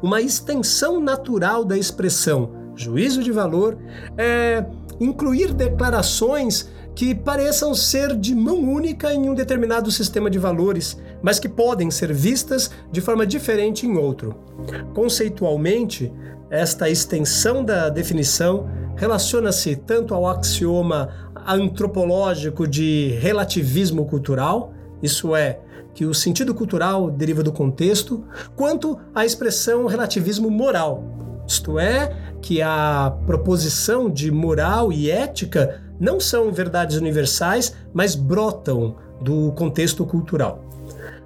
uma 0.00 0.20
extensão 0.20 1.00
natural 1.00 1.64
da 1.64 1.76
expressão 1.76 2.61
juízo 2.74 3.22
de 3.22 3.30
valor 3.30 3.78
é 4.16 4.64
incluir 5.00 5.52
declarações 5.52 6.68
que 6.94 7.14
pareçam 7.14 7.74
ser 7.74 8.14
de 8.16 8.34
mão 8.34 8.58
única 8.58 9.12
em 9.14 9.28
um 9.28 9.34
determinado 9.34 9.90
sistema 9.90 10.30
de 10.30 10.38
valores, 10.38 11.00
mas 11.22 11.38
que 11.38 11.48
podem 11.48 11.90
ser 11.90 12.12
vistas 12.12 12.70
de 12.90 13.00
forma 13.00 13.26
diferente 13.26 13.86
em 13.86 13.96
outro. 13.96 14.34
Conceitualmente, 14.94 16.12
esta 16.50 16.90
extensão 16.90 17.64
da 17.64 17.88
definição 17.88 18.68
relaciona-se 18.94 19.74
tanto 19.74 20.14
ao 20.14 20.26
axioma 20.26 21.32
antropológico 21.46 22.68
de 22.68 23.16
relativismo 23.20 24.04
cultural, 24.04 24.74
isso 25.02 25.34
é, 25.34 25.60
que 25.94 26.04
o 26.04 26.14
sentido 26.14 26.54
cultural 26.54 27.10
deriva 27.10 27.42
do 27.42 27.52
contexto, 27.52 28.24
quanto 28.54 28.98
à 29.14 29.24
expressão 29.24 29.86
relativismo 29.86 30.50
moral, 30.50 31.02
isto 31.46 31.78
é, 31.78 32.31
que 32.42 32.60
a 32.60 33.16
proposição 33.24 34.10
de 34.10 34.30
moral 34.30 34.92
e 34.92 35.10
ética 35.10 35.80
não 35.98 36.18
são 36.18 36.52
verdades 36.52 36.96
universais, 36.96 37.74
mas 37.94 38.14
brotam 38.14 38.96
do 39.20 39.52
contexto 39.52 40.04
cultural. 40.04 40.64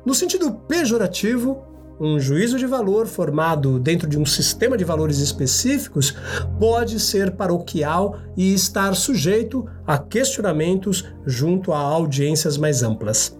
No 0.04 0.14
sentido 0.14 0.52
pejorativo, 0.52 1.64
um 1.98 2.20
juízo 2.20 2.58
de 2.58 2.66
valor 2.66 3.06
formado 3.06 3.80
dentro 3.80 4.06
de 4.06 4.18
um 4.18 4.26
sistema 4.26 4.76
de 4.76 4.84
valores 4.84 5.18
específicos 5.18 6.14
pode 6.60 7.00
ser 7.00 7.32
paroquial 7.32 8.18
e 8.36 8.52
estar 8.52 8.94
sujeito 8.94 9.66
a 9.86 9.96
questionamentos 9.96 11.06
junto 11.24 11.72
a 11.72 11.78
audiências 11.78 12.58
mais 12.58 12.82
amplas. 12.82 13.34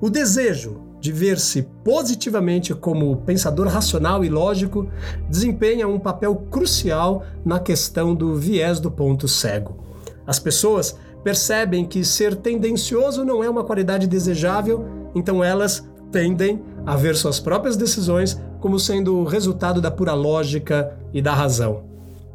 O 0.00 0.08
desejo 0.08 0.91
de 1.02 1.10
ver-se 1.10 1.62
positivamente 1.82 2.72
como 2.72 3.16
pensador 3.16 3.66
racional 3.66 4.24
e 4.24 4.28
lógico, 4.28 4.86
desempenha 5.28 5.88
um 5.88 5.98
papel 5.98 6.36
crucial 6.48 7.24
na 7.44 7.58
questão 7.58 8.14
do 8.14 8.36
viés 8.36 8.78
do 8.78 8.88
ponto 8.88 9.26
cego. 9.26 9.84
As 10.24 10.38
pessoas 10.38 10.96
percebem 11.24 11.84
que 11.84 12.04
ser 12.04 12.36
tendencioso 12.36 13.24
não 13.24 13.42
é 13.42 13.50
uma 13.50 13.64
qualidade 13.64 14.06
desejável, 14.06 14.86
então 15.12 15.42
elas 15.42 15.84
tendem 16.12 16.62
a 16.86 16.94
ver 16.94 17.16
suas 17.16 17.40
próprias 17.40 17.76
decisões 17.76 18.40
como 18.60 18.78
sendo 18.78 19.24
resultado 19.24 19.80
da 19.80 19.90
pura 19.90 20.14
lógica 20.14 20.96
e 21.12 21.20
da 21.20 21.34
razão. 21.34 21.82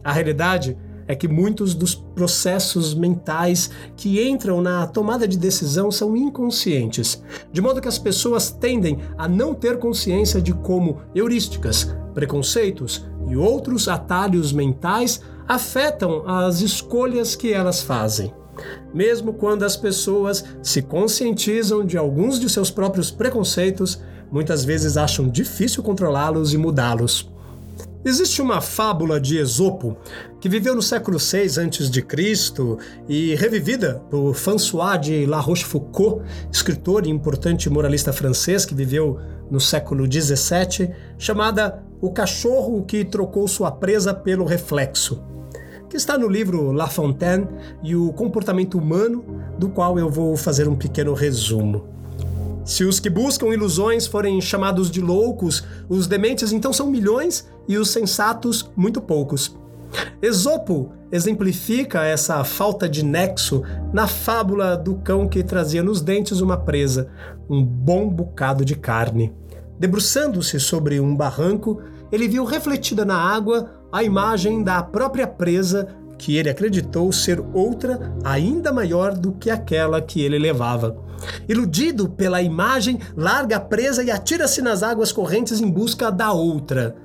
A 0.04 0.12
realidade 0.12 0.78
é 1.08 1.16
que 1.16 1.28
muitos 1.28 1.74
dos 1.74 1.96
processos 1.96 2.94
mentais 2.94 3.70
que 3.96 4.28
entram 4.28 4.62
na 4.62 4.86
tomada 4.86 5.28
de 5.28 5.38
decisão 5.38 5.90
são 5.90 6.16
inconscientes, 6.18 7.24
de 7.52 7.62
modo 7.62 7.82
que 7.82 7.88
as 7.88 7.98
pessoas 7.98 8.52
tendem 8.52 9.00
a 9.18 9.28
não 9.28 9.54
ter 9.54 9.80
consciência 9.80 10.42
de 10.42 10.54
como 10.54 10.98
heurísticas, 11.16 11.96
preconceitos 12.14 13.06
e 13.30 13.36
outros 13.36 13.88
atalhos 13.88 14.52
mentais 14.52 15.22
afetam 15.48 16.28
as 16.28 16.62
escolhas 16.62 17.36
que 17.36 17.54
elas 17.54 17.82
fazem. 17.82 18.34
Mesmo 18.94 19.34
quando 19.34 19.64
as 19.64 19.78
pessoas 19.78 20.44
se 20.64 20.82
conscientizam 20.82 21.86
de 21.86 21.98
alguns 21.98 22.40
de 22.40 22.50
seus 22.50 22.72
próprios 22.72 23.12
preconceitos, 23.12 24.02
muitas 24.32 24.66
vezes 24.66 24.98
acham 24.98 25.28
difícil 25.30 25.84
controlá-los 25.84 26.54
e 26.54 26.58
mudá-los. 26.58 27.32
Existe 28.08 28.42
uma 28.42 28.62
fábula 28.62 29.20
de 29.20 29.38
Esopo 29.38 29.98
que 30.40 30.48
viveu 30.48 30.74
no 30.74 30.82
século 30.82 31.18
VI 31.18 31.60
a.C. 31.60 32.78
e 33.06 33.36
revivida 33.36 34.02
por 34.10 34.34
François 34.34 34.98
de 34.98 35.26
La 35.26 35.42
Rochefoucauld, 35.42 36.24
escritor 36.50 37.06
e 37.06 37.10
importante 37.10 37.70
moralista 37.70 38.14
francês 38.14 38.66
que 38.66 38.74
viveu 38.74 39.20
no 39.52 39.60
século 39.60 40.06
XVII, 40.10 40.90
chamada 41.18 41.84
O 42.00 42.10
Cachorro 42.10 42.82
que 42.86 43.04
Trocou 43.04 43.46
Sua 43.46 43.72
Presa 43.72 44.14
pelo 44.14 44.46
Reflexo, 44.46 45.22
que 45.90 45.98
está 45.98 46.18
no 46.18 46.30
livro 46.30 46.72
La 46.72 46.88
Fontaine 46.88 47.46
e 47.84 47.94
o 47.94 48.14
Comportamento 48.14 48.78
Humano, 48.78 49.44
do 49.60 49.68
qual 49.68 50.00
eu 50.00 50.10
vou 50.10 50.38
fazer 50.38 50.70
um 50.70 50.78
pequeno 50.78 51.14
resumo. 51.14 51.97
Se 52.68 52.84
os 52.84 53.00
que 53.00 53.10
buscam 53.10 53.48
ilusões 53.48 54.06
forem 54.06 54.42
chamados 54.42 54.92
de 54.92 55.00
loucos, 55.00 55.64
os 55.88 56.06
dementes 56.06 56.52
então 56.52 56.74
são 56.74 56.92
milhões 56.92 57.48
e 57.66 57.78
os 57.78 57.92
sensatos 57.92 58.70
muito 58.76 59.00
poucos. 59.00 59.56
Esopo 60.22 60.92
exemplifica 61.10 62.04
essa 62.04 62.44
falta 62.44 62.90
de 62.90 63.06
nexo 63.06 63.64
na 63.94 64.06
fábula 64.06 64.76
do 64.76 64.96
cão 64.96 65.30
que 65.30 65.42
trazia 65.46 65.82
nos 65.82 66.02
dentes 66.02 66.42
uma 66.42 66.58
presa, 66.58 67.10
um 67.50 67.64
bom 67.64 68.10
bocado 68.10 68.66
de 68.66 68.76
carne. 68.76 69.34
Debruçando-se 69.80 70.60
sobre 70.60 71.00
um 71.00 71.16
barranco, 71.16 71.82
ele 72.12 72.28
viu 72.28 72.44
refletida 72.44 73.06
na 73.06 73.16
água 73.16 73.72
a 73.90 74.04
imagem 74.04 74.62
da 74.62 74.84
própria 74.84 75.26
presa 75.26 75.88
que 76.18 76.36
ele 76.36 76.50
acreditou 76.50 77.12
ser 77.12 77.44
outra 77.54 78.14
ainda 78.24 78.74
maior 78.74 79.14
do 79.14 79.32
que 79.32 79.50
aquela 79.50 80.02
que 80.02 80.22
ele 80.22 80.40
levava. 80.40 80.98
Iludido 81.48 82.10
pela 82.10 82.42
imagem, 82.42 83.00
larga 83.16 83.58
a 83.58 83.60
presa 83.60 84.04
e 84.04 84.12
atira-se 84.12 84.62
nas 84.62 84.84
águas 84.84 85.12
correntes 85.12 85.60
em 85.60 85.70
busca 85.70 86.12
da 86.12 86.32
outra. 86.32 86.96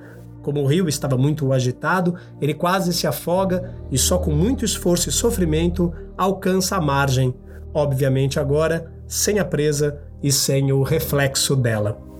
Como 0.41 0.61
o 0.61 0.65
rio 0.65 0.89
estava 0.89 1.17
muito 1.17 1.53
agitado, 1.53 2.15
ele 2.41 2.53
quase 2.53 2.93
se 2.93 3.07
afoga 3.07 3.73
e 3.89 3.97
só 3.97 4.17
com 4.17 4.31
muito 4.31 4.65
esforço 4.65 5.09
e 5.09 5.11
sofrimento 5.11 5.93
alcança 6.17 6.75
a 6.75 6.81
margem, 6.81 7.33
obviamente 7.73 8.39
agora 8.39 8.91
sem 9.07 9.39
a 9.39 9.45
presa 9.45 9.99
e 10.21 10.31
sem 10.31 10.71
o 10.71 10.83
reflexo 10.83 11.55
dela. 11.55 12.12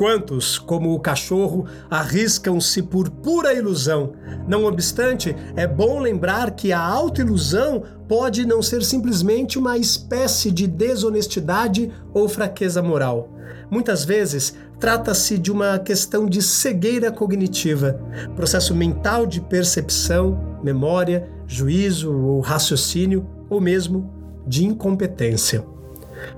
Quantos, 0.00 0.58
como 0.58 0.94
o 0.94 0.98
cachorro, 0.98 1.66
arriscam-se 1.90 2.80
por 2.80 3.10
pura 3.10 3.52
ilusão? 3.52 4.14
Não 4.48 4.64
obstante, 4.64 5.36
é 5.54 5.66
bom 5.66 6.00
lembrar 6.00 6.52
que 6.52 6.72
a 6.72 6.80
autoilusão 6.80 7.82
pode 8.08 8.46
não 8.46 8.62
ser 8.62 8.82
simplesmente 8.82 9.58
uma 9.58 9.76
espécie 9.76 10.50
de 10.50 10.66
desonestidade 10.66 11.92
ou 12.14 12.30
fraqueza 12.30 12.82
moral. 12.82 13.28
Muitas 13.70 14.02
vezes, 14.02 14.56
trata-se 14.78 15.36
de 15.36 15.52
uma 15.52 15.78
questão 15.78 16.24
de 16.24 16.40
cegueira 16.40 17.12
cognitiva, 17.12 18.00
processo 18.34 18.74
mental 18.74 19.26
de 19.26 19.38
percepção, 19.38 20.58
memória, 20.64 21.28
juízo 21.46 22.10
ou 22.10 22.40
raciocínio, 22.40 23.26
ou 23.50 23.60
mesmo 23.60 24.10
de 24.46 24.64
incompetência. 24.64 25.62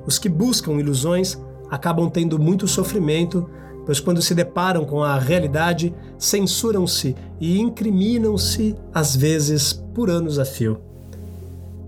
Os 0.04 0.18
que 0.18 0.28
buscam 0.28 0.72
ilusões 0.80 1.38
acabam 1.72 2.10
tendo 2.10 2.38
muito 2.38 2.68
sofrimento, 2.68 3.48
pois 3.86 3.98
quando 3.98 4.20
se 4.20 4.34
deparam 4.34 4.84
com 4.84 5.02
a 5.02 5.18
realidade, 5.18 5.94
censuram-se 6.18 7.16
e 7.40 7.58
incriminam-se, 7.58 8.76
às 8.92 9.16
vezes 9.16 9.72
por 9.72 10.10
anos 10.10 10.38
a 10.38 10.44
fio. 10.44 10.78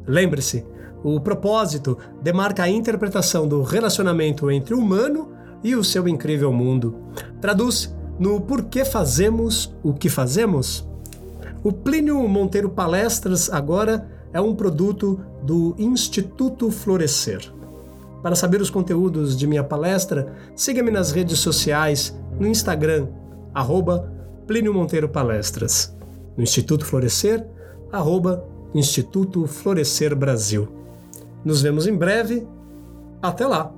Lembre-se, 0.07 0.65
o 1.03 1.21
propósito 1.21 1.99
demarca 2.23 2.63
a 2.63 2.69
interpretação 2.71 3.47
do 3.47 3.61
relacionamento 3.63 4.51
entre 4.51 4.73
o 4.73 4.79
humano 4.79 5.29
e 5.63 5.75
o 5.75 5.85
seu 5.85 6.09
incrível 6.09 6.51
mundo. 6.51 6.97
Traduz 7.43 7.95
no 8.19 8.41
porquê 8.41 8.87
fazemos 8.87 9.75
o 9.83 9.93
que 9.93 10.09
fazemos. 10.09 10.89
O 11.63 11.71
Plínio 11.71 12.27
Monteiro 12.27 12.71
Palestras 12.71 13.51
agora 13.53 14.09
é 14.33 14.41
um 14.41 14.55
produto 14.55 15.21
do 15.43 15.75
Instituto 15.79 16.71
Florescer. 16.71 17.53
Para 18.25 18.35
saber 18.35 18.63
os 18.63 18.71
conteúdos 18.71 19.37
de 19.37 19.47
minha 19.47 19.63
palestra, 19.63 20.33
siga-me 20.57 20.91
nas 20.91 21.13
redes 21.13 21.41
sociais, 21.41 22.19
no 22.41 22.47
Instagram, 22.47 23.07
arroba 23.53 24.11
Plínio 24.47 24.73
Monteiro 24.73 25.11
Palestras. 25.11 25.95
No 26.35 26.43
Instituto 26.43 26.87
Florescer, 26.87 27.47
arroba 27.93 28.43
Instituto 28.75 29.47
Florescer 29.47 30.17
Brasil. 30.17 30.67
Nos 31.45 31.61
vemos 31.61 31.87
em 31.87 31.95
breve. 31.95 32.49
Até 33.21 33.47
lá! 33.47 33.71